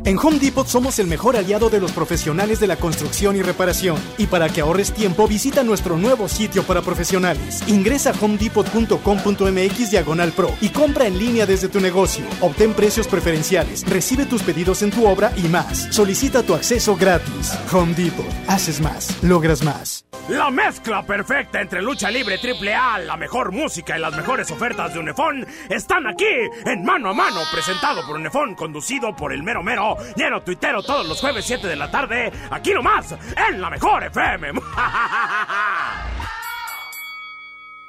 En 0.08 0.16
Home 0.16 0.38
Depot 0.38 0.66
somos 0.66 0.98
el 1.00 1.06
mejor 1.06 1.36
aliado 1.36 1.68
de 1.68 1.80
los 1.80 1.92
profesionales 1.92 2.60
de 2.60 2.66
la 2.66 2.76
construcción 2.76 3.36
y 3.36 3.42
reparación. 3.42 3.98
Y 4.16 4.26
para 4.26 4.48
que 4.48 4.62
ahorres 4.62 4.94
tiempo, 4.94 5.28
visita 5.28 5.62
nuestro 5.64 5.98
nuevo 5.98 6.28
sitio 6.28 6.62
para 6.62 6.80
profesionales. 6.80 7.62
Ingresa 7.66 8.12
a 8.12 8.14
homedepot.com.mx 8.18 9.90
diagonal 9.90 10.32
pro 10.32 10.50
y 10.62 10.70
compra 10.70 11.06
en 11.06 11.18
línea 11.18 11.44
desde 11.44 11.68
tu 11.68 11.78
negocio. 11.78 12.24
Obtén 12.40 12.72
precios 12.72 13.06
preferenciales, 13.06 13.86
recibe 13.86 14.24
tus 14.24 14.42
pedidos 14.42 14.80
en 14.80 14.92
tu 14.92 15.06
obra 15.06 15.30
y 15.36 15.42
más. 15.42 15.88
Solicita 15.94 16.42
tu 16.42 16.54
acceso 16.54 16.96
gratis. 16.96 17.52
Home 17.70 17.92
Depot. 17.92 18.24
Haces 18.46 18.80
más, 18.80 19.22
logras 19.22 19.62
más. 19.62 20.08
La 20.28 20.50
mezcla 20.50 21.02
perfecta 21.06 21.58
entre 21.58 21.80
lucha 21.80 22.10
libre 22.10 22.36
triple 22.36 22.74
A, 22.74 22.98
la 22.98 23.16
mejor 23.16 23.50
música 23.50 23.96
y 23.96 24.00
las 24.00 24.14
mejores 24.14 24.50
ofertas 24.50 24.92
de 24.92 25.00
Unefón 25.00 25.46
están 25.70 26.06
aquí 26.06 26.26
en 26.66 26.84
Mano 26.84 27.10
a 27.10 27.14
Mano, 27.14 27.40
presentado 27.50 28.06
por 28.06 28.16
Unefón, 28.16 28.54
conducido 28.54 29.16
por 29.16 29.32
el 29.32 29.42
mero 29.42 29.62
mero, 29.62 29.96
lleno 30.16 30.42
tuitero 30.42 30.82
todos 30.82 31.06
los 31.06 31.20
jueves 31.20 31.44
7 31.46 31.66
de 31.66 31.76
la 31.76 31.90
tarde, 31.90 32.32
aquí 32.50 32.72
nomás, 32.72 33.14
en 33.36 33.60
la 33.60 33.70
mejor 33.70 34.04
FM. 34.04 34.52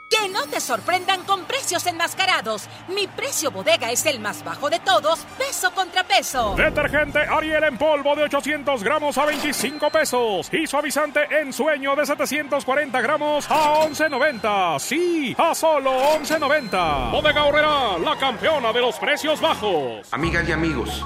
Que 0.10 0.28
no 0.30 0.48
te 0.48 0.60
sorprendan 0.60 1.24
con 1.24 1.46
precios 1.46 1.86
enmascarados. 1.86 2.68
Mi 2.88 3.06
precio 3.06 3.52
bodega 3.52 3.92
es 3.92 4.08
el 4.08 4.20
más 4.20 4.44
bajo 4.44 4.68
de 4.70 4.80
todos, 4.80 5.20
peso 5.38 5.72
contra 5.72 6.04
peso. 6.04 6.56
Detergente 6.58 7.20
Ariel 7.20 7.64
en 7.66 7.78
polvo 7.78 8.16
de 8.16 8.24
800 8.24 8.84
gramos 8.84 9.18
a 9.20 9.26
25 9.26 9.90
pesos. 9.92 10.52
Y 10.52 10.66
suavizante 10.66 11.28
en 11.30 11.54
sueño 11.54 11.96
de 11.96 12.08
740 12.08 13.02
gramos 13.02 13.46
a 13.52 13.86
11.90. 13.86 14.80
Sí, 14.80 15.36
a 15.38 15.54
solo 15.54 15.92
11.90. 16.18 17.12
Bodega 17.12 17.44
Horrera, 17.46 18.00
la 18.00 18.18
campeona 18.18 18.74
de 18.74 18.82
los 18.82 18.98
precios 18.98 19.40
bajos. 19.40 20.12
Amigas 20.12 20.50
y 20.50 20.52
amigos, 20.52 21.06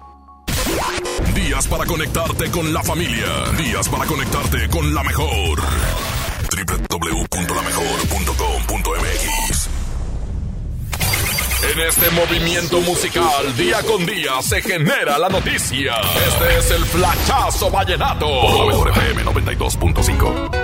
Días 1.33 1.67
para 1.67 1.85
conectarte 1.85 2.51
con 2.51 2.71
la 2.73 2.83
familia. 2.83 3.25
Días 3.57 3.87
para 3.89 4.05
conectarte 4.05 4.69
con 4.69 4.93
la 4.93 5.03
mejor. 5.03 5.59
www.lamejor.com.mx 6.89 9.69
En 11.73 11.79
este 11.87 12.09
movimiento 12.11 12.81
musical, 12.81 13.55
día 13.55 13.81
con 13.83 14.05
día, 14.05 14.41
se 14.41 14.61
genera 14.61 15.17
la 15.17 15.29
noticia. 15.29 15.93
Este 16.27 16.57
es 16.57 16.71
el 16.71 16.83
flachazo 16.85 17.69
vallenato. 17.69 18.25
Por 18.25 18.59
la 18.59 18.65
mejor 18.65 18.89
FM 18.89 19.23
92.5. 19.25 20.60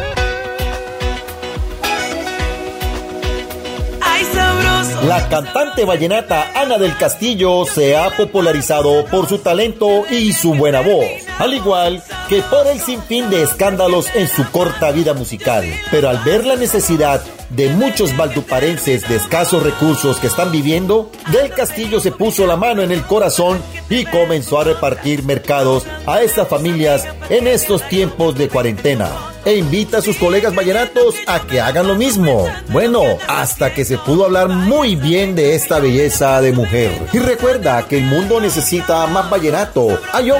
La 5.08 5.28
cantante 5.28 5.86
vallenata 5.86 6.52
Ana 6.54 6.78
del 6.78 6.96
Castillo 6.98 7.66
se 7.66 7.98
ha 7.98 8.16
popularizado 8.16 9.06
por 9.06 9.28
su 9.28 9.40
talento 9.40 10.06
y 10.08 10.34
su 10.34 10.54
buena 10.54 10.82
voz, 10.82 11.08
al 11.40 11.56
igual 11.56 12.04
que 12.30 12.44
por 12.44 12.68
el 12.68 12.80
sinfín 12.80 13.30
de 13.32 13.42
escándalos 13.42 14.08
en 14.16 14.28
su 14.28 14.48
corta 14.52 14.92
vida 14.92 15.16
musical. 15.16 15.66
Pero 15.90 16.10
al 16.10 16.20
ver 16.20 16.46
la 16.46 16.56
necesidad 16.56 17.24
de 17.50 17.70
muchos 17.70 18.16
valduparenses 18.16 19.08
de 19.10 19.16
escasos 19.16 19.64
recursos 19.64 20.20
que 20.20 20.28
están 20.28 20.52
viviendo, 20.52 21.12
Del 21.32 21.50
Castillo 21.50 22.00
se 22.00 22.12
puso 22.12 22.46
la 22.46 22.56
mano 22.56 22.84
en 22.84 22.92
el 22.92 23.04
corazón 23.04 23.60
y 23.90 24.06
comenzó 24.06 24.60
a 24.60 24.66
repartir 24.66 25.24
mercados 25.24 25.86
a 26.06 26.22
estas 26.22 26.48
familias 26.48 27.04
en 27.30 27.48
estos 27.48 27.82
tiempos 27.90 28.36
de 28.36 28.48
cuarentena. 28.48 29.37
E 29.48 29.56
invita 29.56 30.00
a 30.00 30.02
sus 30.02 30.18
colegas 30.18 30.54
vallenatos 30.54 31.16
a 31.26 31.40
que 31.40 31.62
hagan 31.62 31.88
lo 31.88 31.96
mismo. 31.96 32.50
Bueno, 32.68 33.02
hasta 33.30 33.74
que 33.74 33.86
se 33.86 33.98
pudo 33.98 34.26
hablar 34.26 34.50
muy 34.50 34.98
bien 34.98 35.36
de 35.36 35.56
esta 35.56 35.80
belleza 35.80 36.42
de 36.42 36.52
mujer. 36.52 36.92
Y 37.14 37.20
recuerda 37.20 37.88
que 37.88 38.00
el 38.00 38.04
mundo 38.04 38.42
necesita 38.42 39.08
más 39.08 39.30
vallenato. 39.30 40.02
Ay 40.12 40.34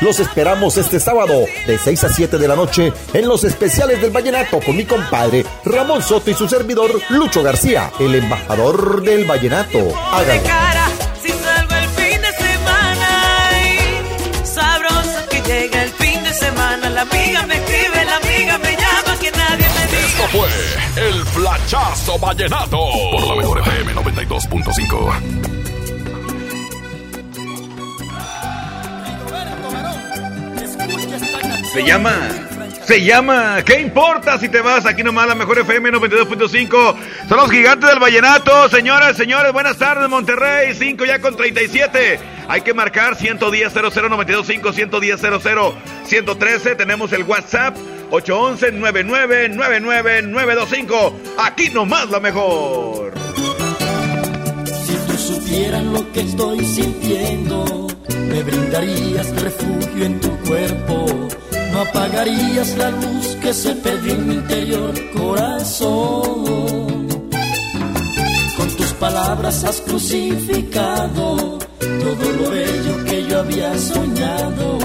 los 0.00 0.18
esperamos 0.18 0.78
este 0.78 0.98
sábado 0.98 1.44
de 1.66 1.76
6 1.76 2.04
a 2.04 2.08
7 2.08 2.38
de 2.38 2.48
la 2.48 2.56
noche 2.56 2.90
en 3.12 3.28
los 3.28 3.44
especiales 3.44 4.00
del 4.00 4.12
vallenato 4.12 4.60
con 4.60 4.74
mi 4.74 4.86
compadre 4.86 5.44
Ramón 5.66 6.00
Soto 6.00 6.30
y 6.30 6.34
su 6.34 6.48
servidor 6.48 6.90
Lucho 7.10 7.42
García, 7.42 7.92
el 8.00 8.14
embajador 8.14 9.02
del 9.02 9.26
vallenato. 9.26 9.78
Háganlo. 10.10 10.64
llega 15.46 15.82
el 15.82 15.90
fin 15.90 16.22
de 16.22 16.32
semana. 16.32 16.90
La 16.90 17.02
amiga 17.02 17.46
me 17.46 17.56
escribe, 17.56 17.93
fue 20.34 20.48
el 20.96 21.24
flachazo 21.26 22.18
vallenato. 22.18 22.78
Por 23.12 23.28
la 23.28 23.36
mejor 23.36 23.60
FM 23.60 23.94
92.5. 23.94 25.14
Se 31.72 31.84
llama. 31.84 32.16
Se 32.84 33.04
llama. 33.04 33.62
¿Qué 33.64 33.80
importa 33.80 34.38
si 34.38 34.48
te 34.48 34.60
vas 34.60 34.84
aquí 34.86 35.04
nomás 35.04 35.28
la 35.28 35.36
mejor 35.36 35.60
FM 35.60 35.92
92.5? 35.92 36.96
Son 37.28 37.38
los 37.38 37.50
gigantes 37.50 37.88
del 37.88 38.00
vallenato. 38.00 38.68
Señoras, 38.68 39.16
señores, 39.16 39.52
buenas 39.52 39.78
tardes, 39.78 40.08
Monterrey. 40.08 40.74
5 40.74 41.04
ya 41.04 41.20
con 41.20 41.36
37. 41.36 42.18
Hay 42.48 42.60
que 42.62 42.74
marcar 42.74 43.14
110 43.14 43.72
00925 43.72 44.72
110 44.72 45.20
00 45.20 45.74
113. 46.04 46.74
Tenemos 46.74 47.12
el 47.12 47.22
WhatsApp 47.22 47.76
811 48.10 48.72
9999 48.72 50.22
925. 50.22 51.12
Aquí 51.38 51.70
nomás 51.70 52.10
la 52.10 52.20
mejor. 52.20 53.12
Si 54.86 54.94
tú 55.06 55.16
supieras 55.16 55.84
lo 55.84 56.12
que 56.12 56.20
estoy 56.20 56.64
sintiendo, 56.64 57.88
me 58.28 58.42
brindarías 58.42 59.42
refugio 59.42 60.04
en 60.04 60.20
tu 60.20 60.30
cuerpo. 60.40 61.06
No 61.72 61.80
apagarías 61.80 62.76
la 62.76 62.90
luz 62.90 63.36
que 63.42 63.52
se 63.52 63.74
perdió 63.74 64.14
en 64.14 64.28
mi 64.28 64.34
interior 64.34 64.94
corazón. 65.16 66.54
Con 68.56 68.68
tus 68.76 68.92
palabras 68.94 69.64
has 69.64 69.80
crucificado 69.80 71.58
todo 71.78 72.32
lo 72.38 72.50
bello 72.50 73.04
que 73.04 73.26
yo 73.26 73.40
había 73.40 73.76
soñado. 73.78 74.83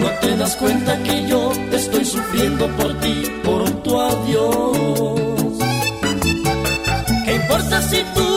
No 0.00 0.08
te 0.20 0.36
das 0.36 0.56
cuenta 0.56 0.96
que 1.02 1.26
yo 1.26 1.52
estoy 1.72 2.04
sufriendo 2.04 2.66
por 2.78 2.98
ti, 3.00 3.22
por 3.44 3.70
tu 3.82 4.00
adiós. 4.00 5.58
¿Qué 7.24 7.34
importa 7.34 7.82
si 7.82 7.98
tú 8.14 8.28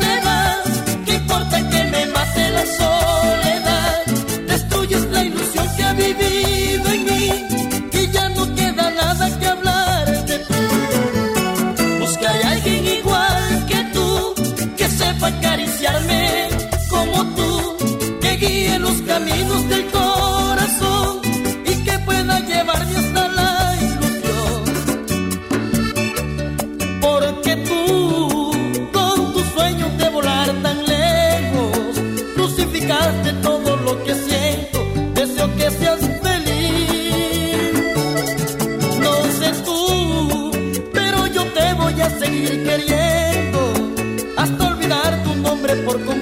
te 0.00 0.12
vas? 0.26 0.64
¿Qué 1.04 1.14
importa 1.14 1.56
que 1.70 1.84
me 1.84 2.06
mate 2.06 2.50
la 2.58 2.64
soledad? 2.80 4.06
Destruyes 4.48 5.04
la 5.10 5.24
ilusión 5.24 5.66
que 5.76 5.82
ha 5.84 5.92
vivido 5.92 6.86
en 6.96 7.04
mí 7.04 7.24
y 7.92 8.10
ya 8.10 8.28
no 8.30 8.54
queda 8.54 8.90
nada 8.90 9.38
que 9.38 9.46
hablar 9.46 10.24
de 10.24 10.38
ti. 10.38 10.54
Buscaré 12.00 12.44
a 12.44 12.50
alguien 12.50 12.86
igual 12.86 13.66
que 13.68 13.80
tú, 13.94 14.34
que 14.78 14.88
sepa 14.88 15.26
acariciarme 15.26 16.29
hasta 44.36 44.68
olvidar 44.68 45.22
tu 45.24 45.34
nombre 45.34 45.74
por 45.76 46.02
completo, 46.04 46.19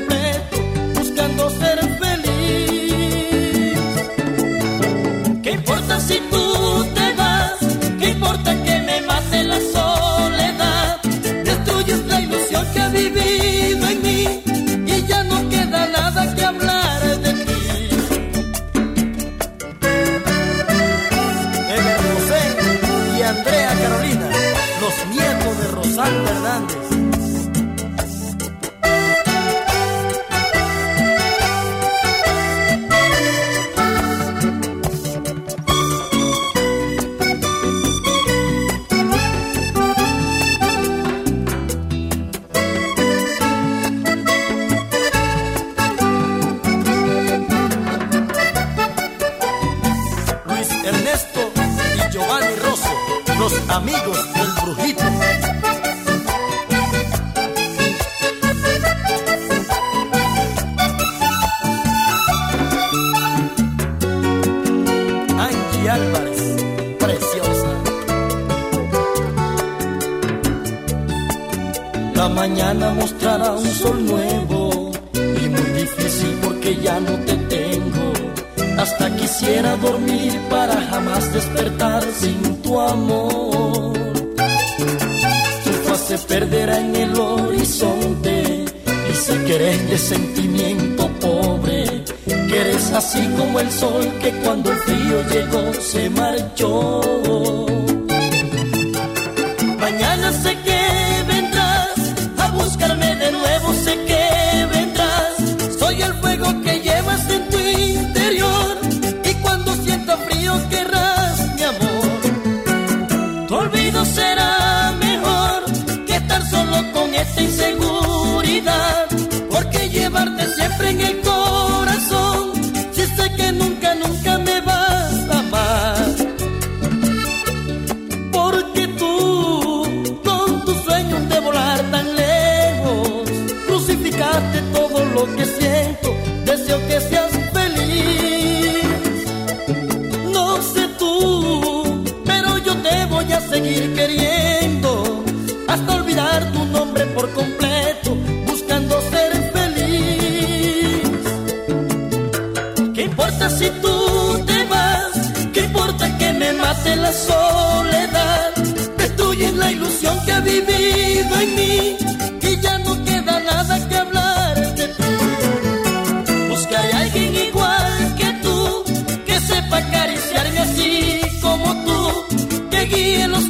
siempre 120.79 120.91
en 120.91 121.01
el 121.01 121.21
corazón, 121.23 121.38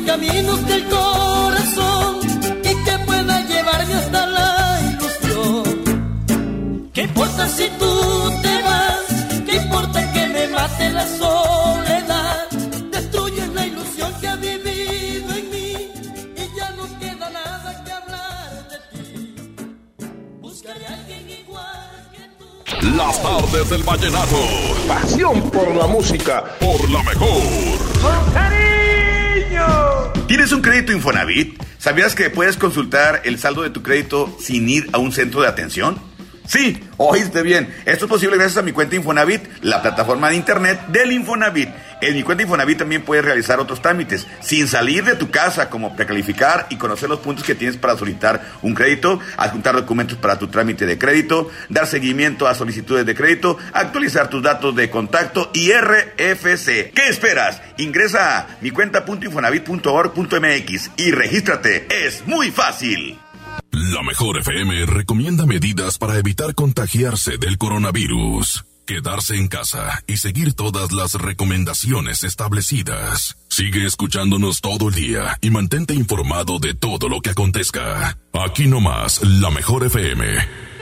caminos 0.08 0.66
del 0.66 0.88
corazón 0.88 2.20
y 2.64 2.72
que 2.84 2.98
pueda 3.04 3.46
llevarme 3.46 3.92
hasta 3.92 4.26
la 4.26 4.80
ilusión. 4.90 6.90
¿Qué 6.94 7.02
importa 7.02 7.46
si 7.46 7.68
tú 7.78 7.92
te 8.42 8.62
vas? 8.62 9.04
¿Qué 9.44 9.56
importa 9.56 10.10
que 10.14 10.26
me 10.28 10.48
mate 10.48 10.88
la 10.98 11.06
soledad? 11.06 12.48
Destruyes 12.90 13.48
la 13.52 13.66
ilusión 13.66 14.10
que 14.18 14.28
ha 14.28 14.36
vivido 14.36 15.28
en 15.40 15.50
mí 15.50 15.74
y 16.42 16.44
ya 16.58 16.70
no 16.78 16.84
queda 16.98 17.28
nada 17.28 17.84
que 17.84 17.92
hablar 17.92 18.66
de 18.70 18.78
ti. 18.90 19.04
Buscaré 20.40 20.86
a 20.86 20.94
alguien 20.94 21.28
igual 21.42 22.10
que 22.14 22.24
tú. 22.38 22.46
Las 22.96 23.22
tardes 23.22 23.68
del 23.68 23.82
vallenato. 23.82 24.40
Pasión 24.88 25.50
por 25.50 25.68
la 25.76 25.86
música. 25.86 26.44
Por 26.58 26.88
la 26.88 27.02
mejor. 27.02 28.47
¿Tienes 30.28 30.52
un 30.52 30.60
crédito 30.60 30.92
Infonavit? 30.92 31.58
¿Sabías 31.78 32.14
que 32.14 32.28
puedes 32.28 32.58
consultar 32.58 33.22
el 33.24 33.38
saldo 33.38 33.62
de 33.62 33.70
tu 33.70 33.82
crédito 33.82 34.36
sin 34.38 34.68
ir 34.68 34.86
a 34.92 34.98
un 34.98 35.10
centro 35.10 35.40
de 35.40 35.48
atención? 35.48 35.98
Sí, 36.48 36.82
oíste 36.96 37.42
bien. 37.42 37.72
Esto 37.84 38.06
es 38.06 38.08
posible 38.08 38.38
gracias 38.38 38.56
a 38.56 38.62
mi 38.62 38.72
cuenta 38.72 38.96
Infonavit, 38.96 39.42
la 39.60 39.82
plataforma 39.82 40.30
de 40.30 40.36
internet 40.36 40.80
del 40.88 41.12
Infonavit. 41.12 41.68
En 42.00 42.14
mi 42.14 42.22
cuenta 42.22 42.42
Infonavit 42.42 42.78
también 42.78 43.02
puedes 43.02 43.22
realizar 43.22 43.60
otros 43.60 43.82
trámites 43.82 44.26
sin 44.40 44.66
salir 44.66 45.04
de 45.04 45.14
tu 45.14 45.30
casa, 45.30 45.68
como 45.68 45.94
precalificar 45.94 46.66
y 46.70 46.76
conocer 46.76 47.10
los 47.10 47.18
puntos 47.18 47.44
que 47.44 47.54
tienes 47.54 47.76
para 47.76 47.98
solicitar 47.98 48.40
un 48.62 48.74
crédito, 48.74 49.20
adjuntar 49.36 49.74
documentos 49.74 50.16
para 50.16 50.38
tu 50.38 50.48
trámite 50.48 50.86
de 50.86 50.96
crédito, 50.96 51.50
dar 51.68 51.86
seguimiento 51.86 52.48
a 52.48 52.54
solicitudes 52.54 53.04
de 53.04 53.14
crédito, 53.14 53.58
actualizar 53.74 54.30
tus 54.30 54.42
datos 54.42 54.74
de 54.74 54.88
contacto 54.88 55.50
y 55.52 55.70
RFC. 55.70 56.92
¿Qué 56.94 57.08
esperas? 57.08 57.60
Ingresa 57.76 58.38
a 58.38 58.46
mi 58.62 58.70
cuenta.infonavit.org.mx 58.70 60.90
y 60.96 61.10
regístrate. 61.10 62.06
Es 62.06 62.26
muy 62.26 62.50
fácil. 62.50 63.18
La 63.80 64.02
Mejor 64.02 64.38
FM 64.38 64.86
recomienda 64.86 65.46
medidas 65.46 65.98
para 65.98 66.18
evitar 66.18 66.56
contagiarse 66.56 67.38
del 67.38 67.58
coronavirus. 67.58 68.64
Quedarse 68.84 69.36
en 69.36 69.46
casa 69.46 70.02
y 70.08 70.16
seguir 70.16 70.54
todas 70.54 70.90
las 70.90 71.14
recomendaciones 71.14 72.24
establecidas. 72.24 73.38
Sigue 73.48 73.86
escuchándonos 73.86 74.60
todo 74.60 74.88
el 74.88 74.94
día 74.94 75.36
y 75.40 75.50
mantente 75.50 75.94
informado 75.94 76.58
de 76.58 76.74
todo 76.74 77.08
lo 77.08 77.20
que 77.20 77.30
acontezca. 77.30 78.16
Aquí 78.32 78.66
nomás, 78.66 79.20
la 79.22 79.50
Mejor 79.50 79.86
FM. 79.86 80.24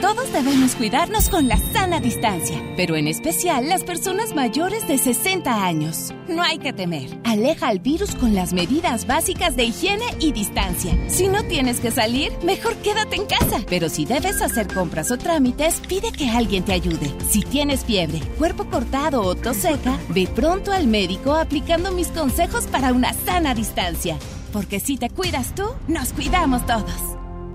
Todos 0.01 0.31
debemos 0.31 0.75
cuidarnos 0.75 1.27
con 1.27 1.47
la 1.47 1.57
sana 1.57 1.99
distancia, 1.99 2.61
pero 2.77 2.95
en 2.95 3.07
especial 3.07 3.67
las 3.67 3.83
personas 3.83 4.35
mayores 4.35 4.87
de 4.87 4.99
60 4.99 5.65
años. 5.65 6.13
No 6.27 6.43
hay 6.43 6.59
que 6.59 6.71
temer. 6.71 7.17
Aleja 7.23 7.69
al 7.69 7.79
virus 7.79 8.13
con 8.13 8.35
las 8.35 8.53
medidas 8.53 9.07
básicas 9.07 9.55
de 9.55 9.63
higiene 9.63 10.05
y 10.19 10.33
distancia. 10.33 10.95
Si 11.09 11.27
no 11.27 11.41
tienes 11.45 11.79
que 11.79 11.89
salir, 11.89 12.31
mejor 12.43 12.75
quédate 12.75 13.15
en 13.15 13.25
casa. 13.25 13.63
Pero 13.67 13.89
si 13.89 14.05
debes 14.05 14.39
hacer 14.43 14.67
compras 14.71 15.09
o 15.09 15.17
trámites, 15.17 15.81
pide 15.87 16.11
que 16.11 16.29
alguien 16.29 16.63
te 16.63 16.73
ayude. 16.73 17.11
Si 17.27 17.41
tienes 17.41 17.83
fiebre, 17.83 18.19
cuerpo 18.37 18.65
cortado 18.69 19.23
o 19.23 19.33
tos 19.33 19.57
seca, 19.57 19.97
ve 20.09 20.27
pronto 20.27 20.71
al 20.71 20.85
médico 20.85 21.33
aplicando 21.33 21.91
mis 21.91 22.09
consejos 22.09 22.56
para 22.65 22.93
una 22.93 23.13
sana 23.13 23.53
distancia. 23.53 24.17
Porque 24.51 24.79
si 24.79 24.97
te 24.97 25.09
cuidas 25.09 25.53
tú, 25.53 25.65
nos 25.87 26.13
cuidamos 26.13 26.65
todos. 26.65 26.91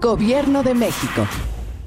Gobierno 0.00 0.62
de 0.62 0.74
México. 0.74 1.26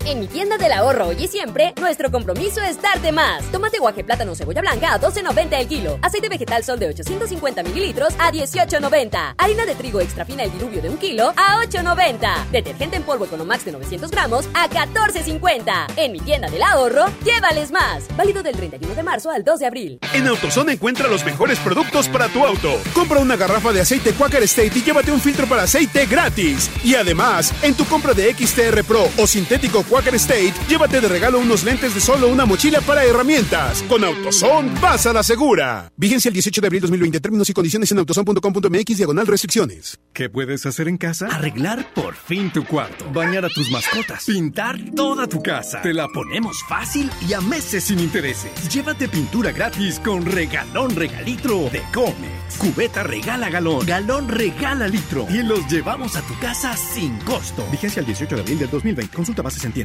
En 0.08 0.20
mi 0.20 0.28
tienda 0.28 0.56
del 0.60 0.72
ahorro 0.72 1.08
hoy 1.08 1.16
y 1.18 1.28
siempre, 1.28 1.74
nuestro 1.82 2.12
compromiso 2.12 2.62
es 2.62 2.80
darte 2.80 3.12
más. 3.12 3.43
Tomate 3.51 3.80
guaje, 3.80 4.03
plátano, 4.03 4.36
cebolla 4.36 4.62
blanca 4.62 4.93
a 4.93 5.01
12.90 5.01 5.60
el 5.60 5.68
kilo. 5.68 5.97
Aceite 6.03 6.30
vegetal 6.30 6.64
sol 6.64 6.78
de 6.78 6.89
850 6.89 7.64
mililitros 7.64 8.14
a 8.20 8.32
18.90. 8.32 9.34
Harina 9.36 9.66
de 9.66 9.74
trigo 9.74 9.99
extra 9.99 10.24
fina 10.24 10.43
el 10.43 10.51
diluvio 10.51 10.84
de 10.84 10.91
un 10.91 10.97
kilo 10.97 11.34
a 11.36 11.60
8.90. 11.64 12.51
Detergente 12.51 12.97
en 12.97 13.01
polvo 13.01 13.26
Economax 13.26 13.66
de 13.66 13.72
900 13.72 14.12
gramos 14.12 14.47
a 14.53 14.70
14.50. 14.70 15.93
En 15.95 16.12
mi 16.12 16.20
tienda 16.20 16.51
del 16.51 16.62
ahorro, 16.62 17.06
llévales 17.24 17.72
más. 17.72 18.03
Válido 18.16 18.43
del 18.43 18.56
31 18.58 18.93
de 18.93 19.01
marzo 19.01 19.32
al 19.32 19.43
2 19.43 19.60
de 19.60 19.66
abril. 19.66 19.99
En 20.14 20.28
AutoZone 20.28 20.74
encuentra 20.74 21.08
los 21.08 21.26
mejores 21.26 21.58
productos 21.58 22.10
para 22.10 22.28
tu 22.28 22.45
auto. 22.45 22.80
Compra 22.93 23.18
una 23.18 23.38
garrafa 23.38 23.74
de 23.74 23.82
aceite 23.82 24.14
Quaker 24.14 24.43
State 24.43 24.78
y 24.78 24.84
llévate 24.84 25.12
un 25.12 25.20
filtro 25.20 25.47
para 25.47 25.64
aceite 25.64 26.06
gratis. 26.06 26.70
Y 26.84 26.93
además, 26.93 27.51
en 27.64 27.74
tu 27.74 27.86
compra 27.86 28.14
de 28.14 28.32
XTR 28.36 28.84
Pro 28.84 29.10
o 29.18 29.26
sintético 29.26 29.82
Quaker 29.82 29.95
State, 29.96 30.54
llévate 30.68 31.00
de 31.00 31.08
regalo 31.08 31.39
unos 31.39 31.64
lentes 31.64 31.96
de 31.96 32.02
sol 32.02 32.24
o 32.24 32.28
una 32.28 32.46
mochila 32.46 32.82
para 32.82 33.04
herramientas. 33.06 33.82
Con 33.84 34.04
AutoZone, 34.04 34.80
vas 34.82 35.06
a 35.06 35.14
la 35.14 35.24
segura. 35.24 35.91
Vigencia 35.96 36.30
el 36.30 36.34
18 36.34 36.62
de 36.62 36.68
abril 36.68 36.82
2020. 36.82 37.20
Términos 37.22 37.50
y 37.50 37.54
condiciones 37.54 37.91
en 37.91 38.00
autozone.com.mx 38.00 38.98
diagonal 38.98 39.26
restricciones. 39.26 39.98
¿Qué 40.14 40.30
puedes 40.30 40.66
hacer 40.66 40.89
en 40.89 40.98
casa? 40.98 41.28
Arreglar 41.28 41.93
por 41.93 42.14
fin 42.16 42.52
tu 42.52 42.66
cuarto. 42.66 43.10
Bañar 43.12 43.46
a 43.46 43.50
tus 43.50 43.72
mascotas. 43.72 44.26
Pintar 44.26 44.78
toda 44.96 45.28
tu 45.28 45.41
casa. 45.41 45.82
Te 45.82 45.93
la 45.93 46.08
ponemos 46.10 46.58
fácil 46.68 47.10
y 47.28 47.34
a 47.34 47.41
meses 47.41 47.86
sin 47.86 48.00
intereses. 48.00 48.52
Llévate 48.70 49.08
pintura 49.08 49.52
gratis 49.52 50.00
con 50.00 50.26
regalón 50.26 50.96
regalitro 50.96 51.70
de 51.72 51.82
Comex. 51.93 52.58
Cubeta 52.58 53.04
regala 53.04 53.50
galón. 53.50 53.86
Galón 53.86 54.28
regala 54.28 54.88
litro. 54.88 55.26
Y 55.30 55.41
los 55.41 55.66
llevamos 55.68 56.16
a 56.16 56.22
tu 56.22 56.38
casa 56.39 56.76
sin 56.76 57.18
costo. 57.20 57.66
Vigencia 57.72 58.02
el 58.02 58.06
18 58.06 58.36
de 58.36 58.41
abril 58.41 58.60
del 58.60 58.70
2020. 58.70 59.16
Consulta 59.16 59.41
bases 59.41 59.64
en 59.64 59.72
tienda. 59.72 59.85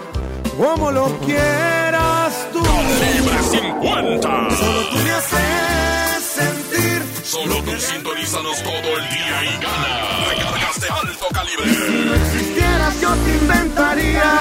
como 0.61 0.91
lo 0.91 1.19
quieras 1.21 2.47
tú. 2.53 2.61
Calibre 2.61 3.41
50. 3.41 4.49
Solo 4.51 4.89
tú 4.89 4.97
me 4.97 5.11
haces 5.11 6.23
sentir. 6.23 7.03
Solo 7.23 7.63
tú 7.63 7.71
sintonízanos 7.79 8.61
todo 8.61 8.97
el 8.99 9.09
día 9.09 9.43
y 9.43 9.53
gana. 9.63 10.25
Recargas 10.29 10.79
de 10.79 10.87
alto 10.87 11.25
calibre. 11.33 11.65
Si 11.65 12.05
no 12.05 12.13
existieras, 12.13 13.01
yo 13.01 13.15
te 13.15 13.31
inventaría. 13.31 14.31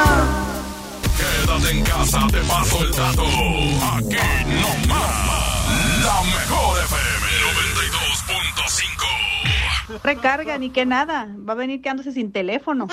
Quédate 1.16 1.71
en 1.71 1.85
casa, 1.85 2.27
te 2.31 2.41
paso 2.41 2.85
el 2.85 2.91
dato. 2.93 3.25
Aquí 3.97 4.16
no 4.61 4.89
más. 4.89 6.05
La 6.05 6.21
mejor 6.23 6.79
FM 6.85 7.25
92.5. 9.89 10.01
Recarga, 10.05 10.59
ni 10.59 10.68
que 10.68 10.85
nada. 10.85 11.29
Va 11.49 11.55
a 11.55 11.57
venir 11.57 11.81
quedándose 11.81 12.12
sin 12.12 12.31
teléfono. 12.31 12.89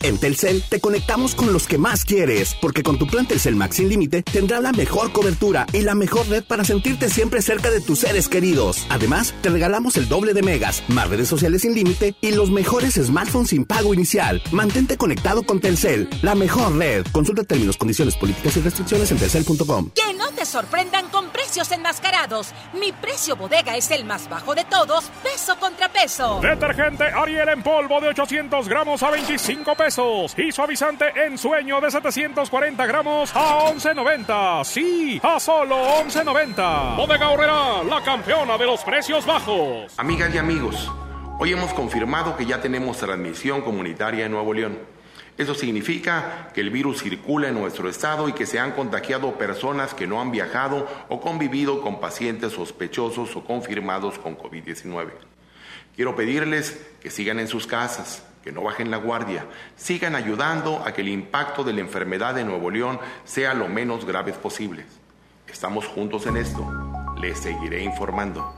En 0.00 0.16
Telcel 0.18 0.62
te 0.68 0.80
conectamos 0.80 1.34
con 1.34 1.52
los 1.52 1.66
que 1.66 1.76
más 1.76 2.04
quieres, 2.04 2.54
porque 2.60 2.82
con 2.82 2.98
tu 2.98 3.06
plan 3.06 3.26
Telcel 3.26 3.56
Max 3.56 3.76
sin 3.76 3.88
límite 3.88 4.22
tendrás 4.22 4.62
la 4.62 4.72
mejor 4.72 5.12
cobertura 5.12 5.66
y 5.72 5.80
la 5.80 5.94
mejor 5.94 6.28
red 6.28 6.44
para 6.44 6.64
sentirte 6.64 7.10
siempre 7.10 7.42
cerca 7.42 7.70
de 7.70 7.80
tus 7.80 8.00
seres 8.00 8.28
queridos. 8.28 8.86
Además, 8.90 9.34
te 9.42 9.48
regalamos 9.48 9.96
el 9.96 10.08
doble 10.08 10.34
de 10.34 10.42
megas, 10.42 10.84
más 10.88 11.08
redes 11.08 11.28
sociales 11.28 11.62
sin 11.62 11.74
límite 11.74 12.14
y 12.20 12.30
los 12.30 12.50
mejores 12.50 12.94
smartphones 12.94 13.50
sin 13.50 13.64
pago 13.64 13.92
inicial. 13.92 14.40
Mantente 14.52 14.96
conectado 14.96 15.42
con 15.42 15.60
Telcel, 15.60 16.08
la 16.22 16.36
mejor 16.36 16.76
red. 16.76 17.04
Consulta 17.10 17.42
términos, 17.42 17.76
condiciones, 17.76 18.14
políticas 18.14 18.56
y 18.56 18.60
restricciones 18.60 19.10
en 19.10 19.18
telcel.com. 19.18 19.90
Que 19.94 20.14
no 20.14 20.30
te 20.30 20.46
sorprendan 20.46 21.08
con 21.08 21.30
precios 21.30 21.72
enmascarados. 21.72 22.52
Mi 22.72 22.92
precio 22.92 23.34
bodega 23.34 23.76
es 23.76 23.90
el 23.90 24.04
más 24.04 24.28
bajo 24.28 24.54
de 24.54 24.64
todos, 24.64 25.10
peso 25.24 25.58
contra 25.58 25.88
peso. 25.88 26.38
Detergente 26.40 27.04
Ariel 27.04 27.48
en 27.48 27.62
polvo 27.62 28.00
de 28.00 28.08
800 28.08 28.68
gramos 28.68 29.02
a 29.02 29.10
25 29.10 29.74
pesos. 29.74 29.87
Y 29.88 30.52
suavizante 30.52 31.06
en 31.24 31.38
sueño 31.38 31.80
de 31.80 31.90
740 31.90 32.86
gramos 32.86 33.34
a 33.34 33.70
11.90. 33.72 34.62
Sí, 34.64 35.18
a 35.22 35.40
solo 35.40 35.76
11.90. 36.04 36.94
Bodega 36.94 37.30
Horrera, 37.30 37.82
la 37.84 38.02
campeona 38.02 38.58
de 38.58 38.66
los 38.66 38.84
precios 38.84 39.24
bajos. 39.24 39.94
Amigas 39.96 40.34
y 40.34 40.36
amigos, 40.36 40.92
hoy 41.38 41.52
hemos 41.52 41.72
confirmado 41.72 42.36
que 42.36 42.44
ya 42.44 42.60
tenemos 42.60 42.98
transmisión 42.98 43.62
comunitaria 43.62 44.26
en 44.26 44.32
Nuevo 44.32 44.52
León. 44.52 44.78
Eso 45.38 45.54
significa 45.54 46.50
que 46.52 46.60
el 46.60 46.68
virus 46.68 47.02
circula 47.02 47.48
en 47.48 47.54
nuestro 47.54 47.88
estado 47.88 48.28
y 48.28 48.34
que 48.34 48.44
se 48.44 48.58
han 48.58 48.72
contagiado 48.72 49.38
personas 49.38 49.94
que 49.94 50.06
no 50.06 50.20
han 50.20 50.30
viajado 50.30 50.86
o 51.08 51.22
convivido 51.22 51.80
con 51.80 51.98
pacientes 51.98 52.52
sospechosos 52.52 53.34
o 53.34 53.42
confirmados 53.42 54.18
con 54.18 54.36
COVID-19. 54.36 55.12
Quiero 55.96 56.14
pedirles 56.14 56.78
que 57.00 57.10
sigan 57.10 57.40
en 57.40 57.48
sus 57.48 57.66
casas, 57.66 58.27
que 58.42 58.52
no 58.52 58.62
bajen 58.62 58.90
la 58.90 58.96
guardia, 58.96 59.46
sigan 59.76 60.14
ayudando 60.14 60.82
a 60.84 60.92
que 60.92 61.02
el 61.02 61.08
impacto 61.08 61.64
de 61.64 61.72
la 61.72 61.80
enfermedad 61.80 62.34
de 62.34 62.44
Nuevo 62.44 62.70
León 62.70 62.98
sea 63.24 63.54
lo 63.54 63.68
menos 63.68 64.04
grave 64.04 64.32
posible. 64.32 64.84
Estamos 65.46 65.86
juntos 65.86 66.26
en 66.26 66.36
esto. 66.36 66.70
Les 67.20 67.38
seguiré 67.38 67.82
informando. 67.82 68.57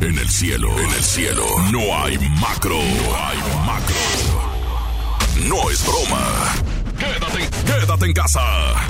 En 0.00 0.18
el 0.18 0.28
cielo, 0.28 0.78
en 0.78 0.90
el 0.90 1.02
cielo, 1.02 1.44
no 1.72 1.80
hay 1.98 2.18
macro, 2.40 2.76
no 2.76 3.16
hay 3.16 3.38
macro. 3.64 3.96
No 5.48 5.70
es 5.70 5.84
broma. 5.86 6.54
Quédate, 6.98 7.48
quédate 7.64 8.06
en 8.06 8.12
casa 8.12 8.40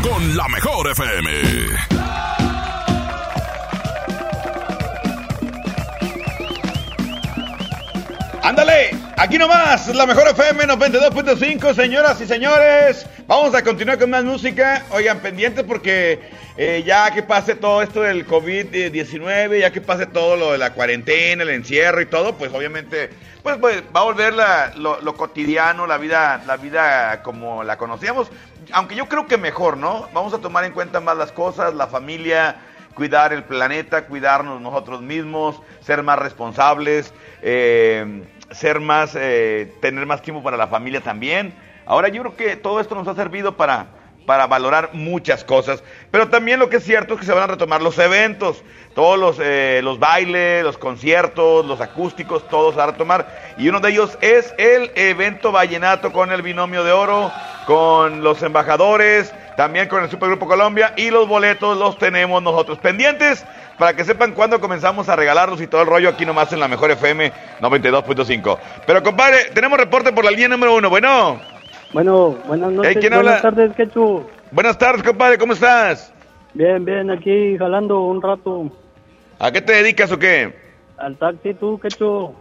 con 0.03 0.37
la 0.37 0.49
mejor 0.49 0.91
FM. 0.91 1.31
¡Ándale! 8.43 9.06
Aquí 9.19 9.39
nomás, 9.39 9.89
la 9.95 10.05
mejor 10.05 10.29
FM 10.29 10.65
92.5, 10.67 11.75
señoras 11.75 12.21
y 12.21 12.27
señores. 12.27 13.07
Vamos 13.27 13.55
a 13.55 13.63
continuar 13.65 13.99
con 13.99 14.11
más 14.11 14.25
música. 14.25 14.85
Oigan, 14.91 15.21
pendientes 15.21 15.65
porque 15.65 16.21
eh, 16.59 16.83
ya 16.87 17.11
que 17.13 17.23
pase 17.23 17.55
todo 17.55 17.81
esto 17.81 18.03
del 18.03 18.27
COVID-19, 18.27 19.59
ya 19.61 19.71
que 19.73 19.81
pase 19.81 20.05
todo 20.05 20.37
lo 20.37 20.53
de 20.53 20.59
la 20.59 20.75
cuarentena, 20.75 21.45
el 21.45 21.49
encierro 21.49 22.03
y 22.03 22.07
todo, 22.07 22.35
pues 22.35 22.53
obviamente 22.53 23.09
pues, 23.43 23.57
pues 23.57 23.83
va 23.95 24.01
a 24.01 24.05
volver 24.05 24.35
la- 24.35 24.73
lo, 24.77 25.01
lo 25.01 25.15
cotidiano, 25.15 25.87
la 25.87 25.97
vida, 25.97 26.43
la 26.47 26.59
vida 26.59 27.23
como 27.23 27.65
la 27.65 27.79
conocíamos. 27.79 28.29
Aunque 28.73 28.97
yo 28.97 29.09
creo 29.09 29.27
que 29.27 29.39
mejor, 29.39 29.79
¿no? 29.79 30.09
Vamos 30.13 30.35
a 30.35 30.39
tomar 30.39 30.65
en 30.65 30.73
cuenta 30.73 31.01
más 31.01 31.17
las 31.17 31.33
cosas, 31.33 31.73
la 31.75 31.87
familia, 31.87 32.57
cuidar 32.93 33.33
el 33.33 33.45
planeta, 33.45 34.05
cuidarnos 34.07 34.61
nosotros 34.61 35.01
mismos, 35.01 35.61
ser 35.81 36.03
más 36.03 36.19
responsables, 36.19 37.13
eh, 37.43 38.25
ser 38.57 38.81
más, 38.81 39.15
eh, 39.15 39.73
tener 39.81 40.07
más 40.07 40.23
tiempo 40.23 40.43
para 40.43 40.57
la 40.57 40.67
familia 40.67 41.01
también. 41.01 41.55
Ahora 41.85 42.09
yo 42.09 42.23
creo 42.23 42.37
que 42.37 42.57
todo 42.57 42.81
esto 42.81 42.95
nos 42.95 43.07
ha 43.07 43.15
servido 43.15 43.57
para, 43.57 43.87
para 44.27 44.47
valorar 44.47 44.91
muchas 44.93 45.45
cosas, 45.45 45.85
pero 46.11 46.29
también 46.29 46.59
lo 46.59 46.69
que 46.69 46.79
es 46.79 46.85
cierto 46.85 47.15
es 47.15 47.21
que 47.21 47.27
se 47.27 47.33
van 47.33 47.45
a 47.45 47.47
retomar 47.47 47.81
los 47.81 47.99
eventos, 47.99 48.63
todos 48.95 49.19
los, 49.19 49.39
eh, 49.41 49.81
los 49.85 49.99
bailes, 49.99 50.65
los 50.65 50.79
conciertos, 50.79 51.65
los 51.65 51.81
acústicos, 51.81 52.49
todos 52.49 52.75
se 52.75 52.79
van 52.79 52.89
a 52.89 52.93
retomar, 52.93 53.55
y 53.57 53.69
uno 53.69 53.79
de 53.81 53.91
ellos 53.91 54.19
es 54.21 54.53
el 54.59 54.91
evento 54.97 55.53
vallenato 55.53 56.13
con 56.13 56.33
el 56.33 56.43
binomio 56.43 56.83
de 56.83 56.93
oro, 56.93 57.31
con 57.67 58.25
los 58.25 58.43
embajadores, 58.43 59.33
también 59.57 59.89
con 59.89 60.03
el 60.03 60.11
Supergrupo 60.11 60.47
Colombia, 60.47 60.93
y 60.97 61.11
los 61.11 61.27
boletos 61.27 61.77
los 61.77 61.99
tenemos 61.99 62.43
nosotros 62.43 62.79
pendientes, 62.79 63.45
para 63.79 63.95
que 63.95 64.05
sepan 64.05 64.33
cuándo 64.33 64.61
comenzamos 64.61 65.09
a 65.09 65.17
regalarlos 65.17 65.61
y 65.61 65.67
todo 65.67 65.83
el 65.83 65.89
rollo 65.89 66.11
aquí 66.11 66.25
nomás 66.27 66.53
en 66.53 66.61
la 66.61 66.69
mejor 66.69 66.91
FM 66.91 67.33
92.5. 67.61 68.59
Pero 68.87 69.03
compadre, 69.03 69.51
tenemos 69.55 69.79
reporte 69.79 70.13
por 70.13 70.25
la 70.25 70.31
línea 70.31 70.49
número 70.49 70.75
uno, 70.75 70.91
bueno. 70.91 71.41
Bueno, 71.93 72.37
buenas 72.47 72.73
noches. 72.73 72.97
¿quién 72.99 73.15
buenas 73.15 73.37
habla? 73.37 73.43
tardes, 73.43 73.77
Quechu. 73.77 74.27
Buenas 74.51 74.79
tardes, 74.79 75.03
compadre, 75.03 75.39
¿cómo 75.39 75.53
estás? 75.53 76.13
Bien, 76.55 76.85
bien, 76.85 77.11
aquí 77.11 77.57
jalando 77.59 78.01
un 78.01 78.23
rato 78.23 78.71
¿A 79.39 79.51
qué 79.51 79.61
te 79.61 79.73
dedicas 79.73 80.11
o 80.13 80.19
qué? 80.19 80.55
al 80.99 81.17
taxi, 81.17 81.55
tú, 81.55 81.79
Quechu. 81.79 82.35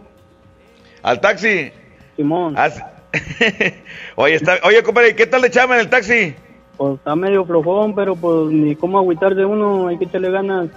¿Al 1.02 1.20
taxi? 1.20 1.70
Simón. 2.16 2.56
oye, 4.16 4.34
está, 4.34 4.58
oye, 4.62 4.82
compadre, 4.82 5.14
¿qué 5.14 5.26
tal 5.26 5.42
de 5.42 5.50
chama 5.50 5.74
en 5.74 5.80
el 5.80 5.90
taxi? 5.90 6.34
Pues 6.76 6.94
está 6.94 7.16
medio 7.16 7.44
flojón, 7.44 7.94
pero 7.94 8.14
pues 8.16 8.50
ni 8.52 8.76
cómo 8.76 8.98
agüitarse 8.98 9.44
uno, 9.44 9.88
hay 9.88 9.98
que 9.98 10.04
echarle 10.04 10.30
ganas. 10.30 10.68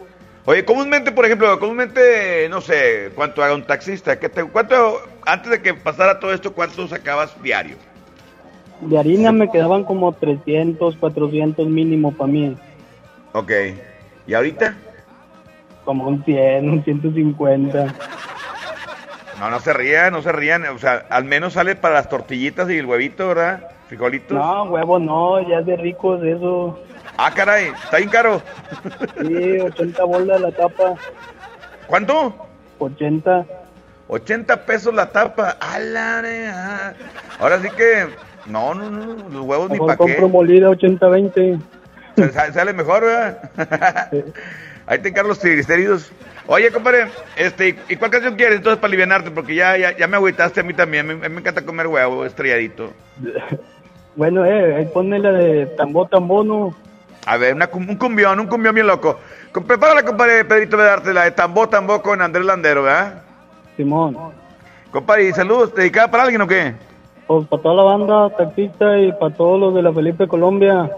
Oye, 0.45 0.65
comúnmente, 0.65 1.11
por 1.11 1.25
ejemplo, 1.25 1.59
comúnmente, 1.59 2.47
no 2.49 2.61
sé, 2.61 3.11
¿cuánto 3.13 3.43
haga 3.43 3.53
un 3.53 3.63
taxista? 3.63 4.17
¿Qué 4.19 4.29
te, 4.29 4.43
¿Cuánto, 4.45 5.01
antes 5.25 5.51
de 5.51 5.61
que 5.61 5.73
pasara 5.73 6.19
todo 6.19 6.33
esto, 6.33 6.53
cuánto 6.53 6.87
sacabas 6.87 7.39
diario? 7.43 7.75
De 8.81 8.97
harina 8.97 9.31
me 9.31 9.51
quedaban 9.51 9.83
como 9.83 10.13
300, 10.13 10.95
400 10.95 11.67
mínimo 11.67 12.13
para 12.13 12.31
mí. 12.31 12.55
Ok. 13.33 13.51
¿Y 14.25 14.33
ahorita? 14.33 14.75
Como 15.83 16.07
un 16.07 16.23
100, 16.23 16.69
un 16.69 16.83
150. 16.83 17.95
No, 19.39 19.49
no 19.49 19.59
se 19.59 19.73
rían, 19.73 20.13
no 20.13 20.21
se 20.21 20.31
rían. 20.31 20.65
O 20.65 20.77
sea, 20.79 21.05
al 21.09 21.23
menos 21.23 21.53
sale 21.53 21.75
para 21.75 21.95
las 21.95 22.09
tortillitas 22.09 22.69
y 22.69 22.77
el 22.77 22.85
huevito, 22.85 23.29
¿verdad? 23.29 23.69
Frijolitos. 23.87 24.37
No, 24.37 24.63
huevo, 24.65 24.99
no, 24.99 25.47
ya 25.49 25.59
es 25.59 25.65
de 25.65 25.75
ricos 25.77 26.21
eso. 26.23 26.79
Ah, 27.17 27.31
caray, 27.33 27.67
está 27.83 27.97
bien 27.97 28.09
caro. 28.09 28.41
Sí, 29.21 29.59
80 29.59 30.03
bolas 30.03 30.39
la 30.41 30.51
tapa. 30.51 30.93
¿Cuánto? 31.87 32.35
80. 32.79 33.45
80 34.07 34.65
pesos 34.65 34.93
la 34.93 35.09
tapa. 35.09 35.57
A 35.59 35.79
la 35.79 36.21
re- 36.21 36.47
ah. 36.49 36.93
Ahora 37.39 37.59
sí 37.61 37.69
que, 37.75 38.07
no, 38.45 38.73
no, 38.73 38.89
no, 38.89 39.29
los 39.29 39.41
huevos 39.45 39.69
ni 39.69 39.73
Mejor 39.73 39.87
para 39.87 39.97
compro 39.97 40.25
qué. 40.27 40.31
molida 40.31 40.69
80-20. 40.69 41.59
Sa- 42.15 42.31
sa- 42.31 42.53
Sale 42.53 42.73
mejor, 42.73 43.01
¿verdad? 43.03 43.49
Ahí 44.87 44.99
te 44.99 45.09
encargo 45.09 45.29
los 45.29 45.39
triglicéridos. 45.39 46.11
Oye, 46.51 46.71
compadre, 46.71 47.05
este, 47.35 47.77
¿y 47.87 47.95
cuál 47.95 48.09
canción 48.09 48.35
quieres 48.35 48.57
entonces 48.57 48.79
para 48.79 48.89
alivianarte? 48.89 49.29
Porque 49.29 49.53
ya, 49.53 49.77
ya, 49.77 49.95
ya 49.95 50.07
me 50.07 50.15
agüitaste 50.15 50.61
a 50.61 50.63
mí 50.63 50.73
también. 50.73 51.05
Me, 51.05 51.29
me 51.29 51.39
encanta 51.39 51.63
comer 51.63 51.87
huevo 51.87 52.25
estrelladito. 52.25 52.91
Bueno, 54.15 54.43
eh, 54.43 54.75
ahí 54.75 54.85
ponme 54.87 55.17
la 55.17 55.31
de 55.31 55.67
tambo 55.77 56.05
tambono. 56.05 56.75
A 57.25 57.37
ver, 57.37 57.53
una 57.53 57.69
un 57.71 57.95
cumbión, 57.95 58.37
un 58.37 58.47
cumbión 58.47 58.75
bien 58.75 58.87
loco. 58.87 59.17
Prepárala, 59.65 60.03
compadre 60.03 60.43
Pedrito, 60.43 60.75
de 60.75 60.83
darte 60.83 61.13
la 61.13 61.23
de 61.23 61.31
Tambo 61.31 61.69
Tambo 61.69 62.01
con 62.01 62.21
Andrés 62.21 62.45
Landero, 62.45 62.83
¿verdad? 62.83 63.21
Simón. 63.77 64.17
Compadre, 64.91 65.29
¿y 65.29 65.31
saludos? 65.31 65.73
¿Dedicada 65.73 66.11
para 66.11 66.23
alguien 66.23 66.41
o 66.41 66.47
qué? 66.47 66.73
Pues 67.27 67.47
para 67.47 67.61
toda 67.61 67.75
la 67.75 67.83
banda 67.83 68.29
taxista 68.35 68.97
y 68.97 69.13
para 69.13 69.33
todos 69.33 69.57
los 69.57 69.75
de 69.75 69.83
la 69.83 69.93
Felipe 69.93 70.27
Colombia. 70.27 70.89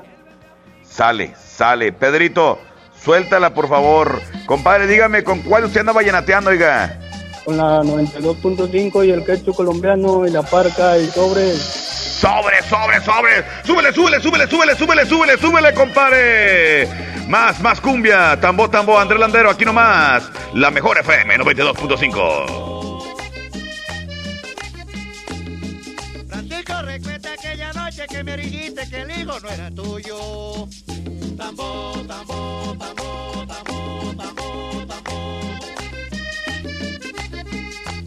Sale, 0.82 1.36
sale. 1.36 1.92
Pedrito, 1.92 2.58
suéltala, 3.04 3.54
por 3.54 3.68
favor. 3.68 4.22
Compadre, 4.46 4.88
dígame, 4.88 5.24
¿con 5.24 5.40
cuál 5.42 5.66
usted 5.66 5.82
anda 5.82 5.94
vallenateando, 5.94 6.50
oiga? 6.50 7.00
Con 7.46 7.58
la 7.58 7.82
92.5 7.82 9.06
y 9.06 9.12
el 9.12 9.26
quechu 9.26 9.54
colombiano 9.54 10.28
y 10.28 10.32
la 10.32 10.44
parca 10.44 10.98
y 10.98 11.08
sobre. 11.08 11.54
¡Sobre, 11.56 12.62
sobre, 12.64 13.02
sobre! 13.02 13.44
¡Súbele, 13.64 13.92
súbele, 13.92 14.22
súbele, 14.22 14.48
súbele, 14.48 14.76
súbele, 14.76 15.06
súbele, 15.08 15.38
súbele, 15.38 15.74
compadre! 15.74 16.88
Más, 17.28 17.60
más 17.62 17.82
cumbia. 17.82 18.40
Tambo, 18.40 18.70
tambo, 18.70 19.00
Andrés 19.00 19.20
Landero, 19.20 19.50
aquí 19.50 19.66
nomás. 19.66 20.30
La 20.54 20.70
mejor 20.70 21.00
FM 21.00 21.38
92.5. 21.40 23.02
Francisco, 26.28 26.74
recuerda 26.84 27.34
aquella 27.34 27.74
noche 27.74 28.06
que 28.08 28.24
me 28.24 28.38
dijiste 28.38 28.88
que 28.88 29.02
el 29.02 29.12
hijo 29.20 29.40
no 29.40 29.50
era 29.50 29.72
tuyo. 29.72 30.68
Tambo, 31.38 31.94
tambo, 32.08 32.76
tambo, 32.78 33.46
tambo, 33.48 34.14
tambo, 34.18 34.86
tambo. 34.88 35.16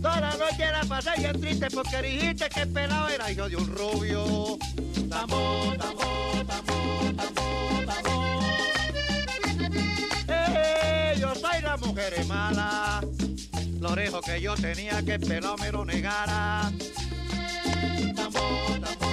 Toda 0.02 0.20
la 0.20 0.30
noche 0.36 0.70
la 0.70 0.84
pasé 0.88 1.10
bien 1.18 1.40
triste 1.40 1.68
porque 1.70 2.02
dijiste 2.02 2.48
que 2.48 2.60
el 2.60 2.68
pelado 2.68 3.08
era 3.08 3.30
hijo 3.32 3.48
de 3.48 3.56
un 3.56 3.66
rubio. 3.66 4.58
Tambo, 5.08 5.74
tambo, 5.78 6.44
tambo, 6.46 7.12
tambo, 7.16 7.42
tambo. 7.86 8.40
Eh, 10.28 11.16
yo 11.18 11.34
soy 11.34 11.62
la 11.62 11.76
mujer 11.76 12.24
mala. 12.26 13.00
Lo 13.80 13.94
lejos 13.94 14.20
que 14.22 14.40
yo 14.40 14.54
tenía 14.54 15.02
que 15.02 15.14
el 15.14 15.20
pelado 15.20 15.56
me 15.58 15.72
lo 15.72 15.84
negara. 15.84 16.70
Tambo, 18.14 18.40
tambo, 18.80 19.03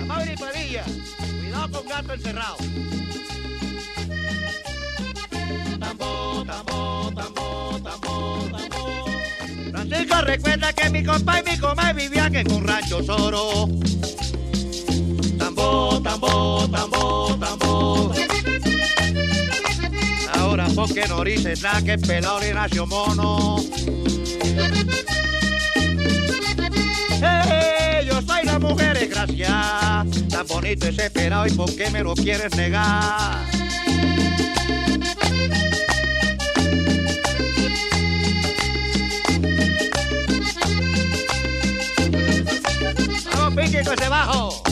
A 0.00 0.04
Mauri 0.04 0.36
Padilla, 0.36 0.84
cuidado 1.40 1.68
con 1.72 1.88
gato 1.88 2.12
encerrado. 2.14 2.56
Tambo, 5.78 6.44
tambo, 6.46 7.12
tambo, 7.14 7.80
tambo, 7.82 8.48
tambo. 8.50 9.06
Francisco 9.70 10.20
recuerda 10.22 10.72
que 10.72 10.90
mi 10.90 11.04
compa 11.04 11.40
y 11.40 11.50
mi 11.50 11.58
comadre 11.58 11.94
vivían 11.94 12.34
en 12.34 12.52
un 12.52 12.66
rancho 12.66 13.02
soro. 13.02 13.68
Tambo, 15.38 16.00
tambo, 16.02 16.68
tambo, 16.68 17.36
tambo. 17.38 18.12
Ahora 20.34 20.66
porque 20.74 21.06
no 21.08 21.24
dices 21.24 21.62
nada 21.62 21.82
que 21.82 21.92
el 21.92 22.00
pelado 22.00 22.40
le 22.40 22.52
nació 22.52 22.86
mono. 22.86 23.56
Eh, 27.22 28.04
yo 28.06 28.20
soy 28.22 28.44
la 28.44 28.58
mujer 28.58 28.98
desgraciada, 28.98 30.04
tan 30.28 30.46
bonito 30.46 30.88
ese 30.88 31.10
pelado 31.10 31.46
y 31.46 31.52
por 31.52 31.74
qué 31.74 31.90
me 31.90 32.02
lo 32.02 32.14
quieres 32.14 32.54
negar. 32.56 33.38
Vamos, 43.32 43.54
pique 43.54 43.84
con 43.84 43.96
bajo. 44.08 44.69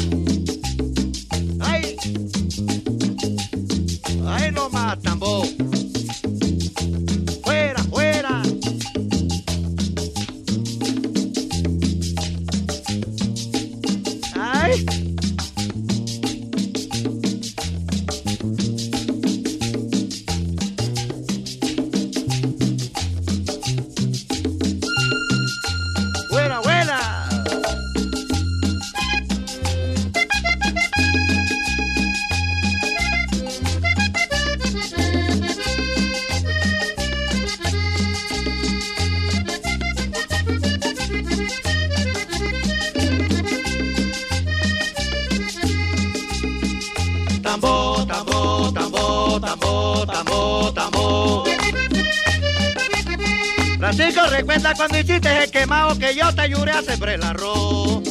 Francisco, 53.91 54.21
recuerda 54.29 54.75
cuando 54.75 54.99
hiciste 54.99 55.45
el 55.45 55.51
quemado 55.51 55.99
que 55.99 56.15
yo 56.15 56.31
te 56.35 56.43
ayudé 56.43 56.73
a 56.73 56.83
sembrar 56.83 57.15
el 57.15 57.23
arroz. 57.23 58.03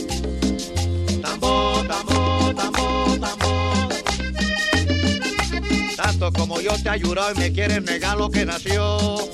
Tambo, 1.21 1.84
tambo, 1.88 2.55
tambo, 2.55 3.17
tambo. 3.19 3.88
Tanto 5.95 6.34
como 6.34 6.59
yo 6.61 6.71
te 6.82 6.89
he 6.89 6.89
ayudado 6.89 7.32
y 7.36 7.38
me 7.38 7.53
quieres 7.53 7.84
negar 7.84 8.17
lo 8.17 8.28
que 8.32 8.43
nació. 8.43 9.30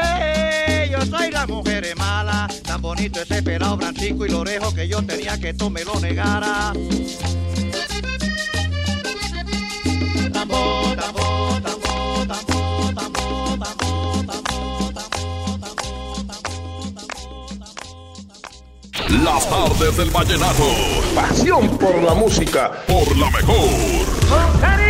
Eh, 0.00 0.88
yo 0.88 1.04
soy 1.04 1.32
la 1.32 1.44
mujer 1.48 1.96
mala, 1.96 2.48
tan 2.62 2.80
bonito 2.80 3.20
ese 3.20 3.42
pelado 3.42 3.78
Francisco 3.78 4.26
y 4.26 4.28
lo 4.28 4.40
orejo 4.42 4.72
que 4.72 4.86
yo 4.86 5.02
tenía 5.02 5.40
que 5.40 5.54
tú 5.54 5.70
me 5.70 5.82
lo 5.84 5.98
negara. 5.98 6.72
Tambo, 10.32 10.94
tambo, 10.96 11.21
Las 19.20 19.48
tardes 19.48 19.96
del 19.98 20.10
vallenato. 20.10 20.64
Pasión 21.14 21.76
por 21.76 22.02
la 22.02 22.14
música. 22.14 22.72
Por 22.86 23.16
la 23.18 23.30
mejor. 23.30 24.81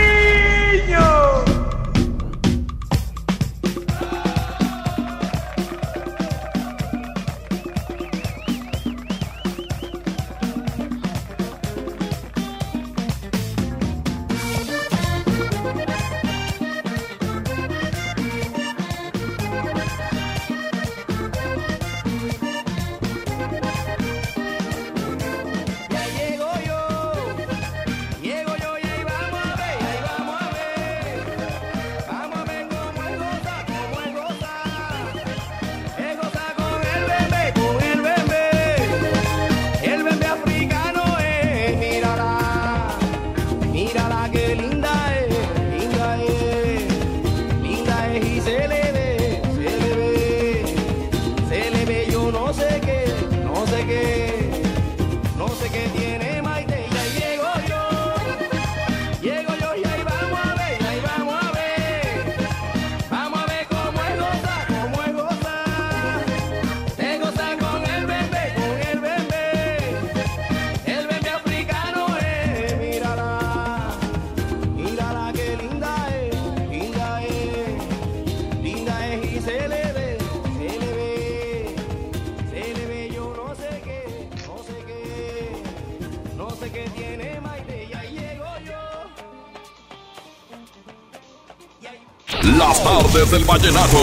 Las 92.72 92.82
tardes 92.82 93.30
del 93.30 93.44
vallenato. 93.44 93.98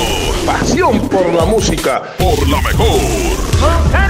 Pasión 0.46 1.10
por 1.10 1.34
la 1.34 1.44
música. 1.44 2.04
Por 2.20 2.48
la 2.48 2.62
mejor. 2.62 4.09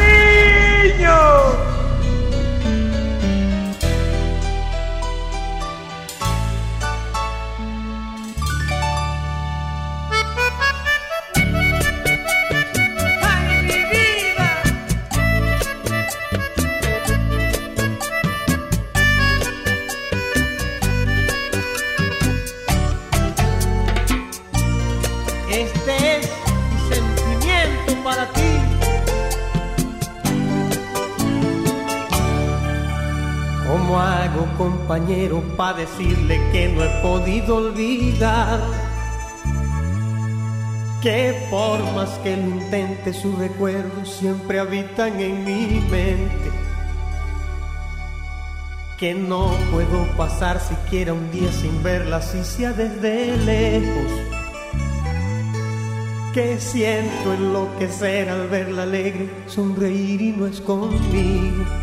Decirle 35.74 36.40
que 36.52 36.70
no 36.70 36.84
he 36.84 37.02
podido 37.02 37.58
olvidar? 37.58 38.60
Que 41.02 41.48
por 41.50 41.80
más 41.94 42.10
que 42.24 42.36
lo 42.36 42.44
intente, 42.44 43.14
sus 43.14 43.38
recuerdos 43.38 44.14
siempre 44.14 44.60
habitan 44.60 45.20
en 45.20 45.46
mi 45.46 45.80
mente. 45.90 46.52
Que 48.98 49.14
no 49.14 49.52
puedo 49.72 50.06
pasar 50.18 50.60
siquiera 50.60 51.14
un 51.14 51.32
día 51.32 51.52
sin 51.52 51.82
verla, 51.82 52.18
así 52.18 52.44
sea 52.44 52.74
desde 52.74 53.38
lejos 53.38 54.40
que 56.34 56.60
siento 56.60 57.34
enloquecer 57.34 58.30
al 58.30 58.48
verla 58.48 58.84
alegre, 58.84 59.30
sonreír 59.48 60.22
y 60.22 60.32
no 60.32 60.46
es 60.46 60.62
conmigo. 60.62 61.79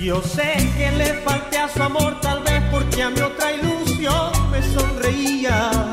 Yo 0.00 0.22
sé 0.22 0.54
que 0.78 0.90
le 0.92 1.12
falté 1.22 1.58
a 1.58 1.68
su 1.68 1.82
amor 1.82 2.18
tal 2.22 2.42
vez 2.42 2.62
porque 2.70 3.02
a 3.02 3.10
mi 3.10 3.20
otra 3.20 3.52
ilusión 3.52 4.50
me 4.50 4.62
sonreía. 4.62 5.89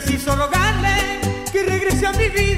Preciso 0.00 0.36
rogarle 0.36 1.20
que 1.50 1.64
regrese 1.64 2.06
a 2.06 2.12
mi 2.12 2.28
vida. 2.28 2.57